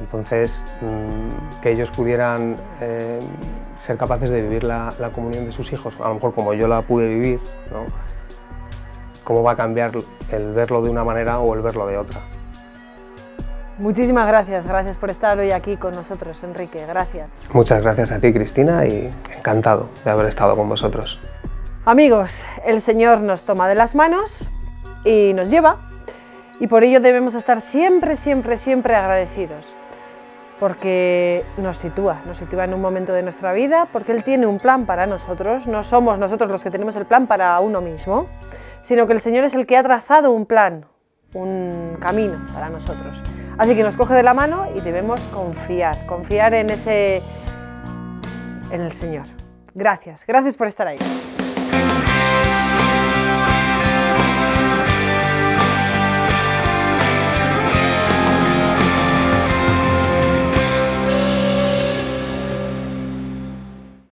Entonces, 0.01 0.63
mm, 0.81 1.61
que 1.63 1.73
ellos 1.73 1.91
pudieran 1.91 2.57
eh, 2.81 3.19
ser 3.79 3.97
capaces 3.97 4.31
de 4.31 4.43
vivir 4.43 4.65
la, 4.65 4.93
comunión 5.15 5.47
de 5.47 5.53
sus 5.53 5.73
hijos, 5.73 5.95
a 6.01 6.09
lo 6.09 6.15
mejor 6.15 6.35
como 6.35 6.53
yo 6.55 6.69
la 6.69 6.83
pude 6.83 7.09
vivir, 7.09 7.41
¿no? 7.71 7.85
¿cómo 9.25 9.43
va 9.43 9.53
a 9.53 9.57
cambiar 9.57 9.91
el 10.31 10.53
verlo 10.53 10.83
de 10.83 10.91
una 10.91 11.03
manera 11.03 11.41
o 11.41 11.53
el 11.55 11.61
verlo 11.61 11.87
de 11.87 11.99
otra? 11.99 12.21
Muchísimas 13.79 14.27
gracias, 14.29 14.67
gracias 14.67 14.97
por 14.97 15.11
estar 15.11 15.39
hoy 15.39 15.51
aquí 15.51 15.77
con 15.77 15.95
nosotros, 15.95 16.43
Enrique, 16.45 16.87
gracias. 16.87 17.29
Muchas 17.53 17.83
gracias 17.83 18.13
a 18.13 18.21
ti, 18.21 18.33
Cristina, 18.33 18.87
y 18.87 19.13
encantado 19.37 19.89
de 20.05 20.11
haber 20.11 20.27
estado 20.27 20.57
con 20.57 20.69
vosotros. 20.69 21.21
Amigos, 21.85 22.47
el 22.65 22.81
Señor 22.81 23.21
nos 23.21 23.45
toma 23.45 23.69
de 23.69 23.75
las 23.75 23.95
manos 23.95 24.51
y 25.05 25.35
nos 25.35 25.51
lleva, 25.51 25.91
y 26.59 26.69
por 26.69 26.85
ello 26.85 27.01
debemos 27.01 27.35
estar 27.35 27.61
siempre, 27.61 28.17
siempre, 28.17 28.59
siempre 28.59 28.95
agradecidos, 28.95 29.77
porque 30.59 31.45
nos 31.59 31.79
sitúa, 31.79 32.23
nos 32.27 32.39
sitúa 32.39 32.65
en 32.65 32.75
un 32.75 32.81
momento 32.81 33.13
de 33.13 33.23
nuestra 33.23 33.53
vida, 33.53 33.89
porque 33.93 34.13
Él 34.13 34.25
tiene 34.25 34.47
un 34.47 34.59
plan 34.59 34.87
para 34.87 35.07
nosotros, 35.07 35.67
no 35.67 35.83
somos 35.83 36.19
nosotros 36.19 36.51
los 36.51 36.65
que 36.65 36.71
tenemos 36.71 36.97
el 36.97 37.07
plan 37.07 37.27
para 37.27 37.59
uno 37.61 37.81
mismo, 37.81 38.27
sino 38.83 39.07
que 39.07 39.13
el 39.13 39.21
Señor 39.21 39.45
es 39.45 39.55
el 39.55 39.67
que 39.67 39.77
ha 39.77 39.83
trazado 39.83 40.31
un 40.31 40.47
plan, 40.47 40.87
un 41.35 41.97
camino 42.01 42.45
para 42.55 42.71
nosotros. 42.71 43.23
Así 43.59 43.75
que 43.75 43.83
nos 43.83 43.97
coge 43.97 44.15
de 44.15 44.23
la 44.23 44.35
mano 44.35 44.69
y 44.75 44.81
debemos 44.81 45.21
confiar, 45.27 45.97
confiar 46.07 46.55
en 46.55 46.71
ese 46.71 47.23
en 48.71 48.81
el 48.81 48.93
Señor. 48.93 49.27
Gracias, 49.75 50.25
gracias 50.27 50.57
por 50.57 50.67
estar 50.67 50.87
ahí. 50.87 50.99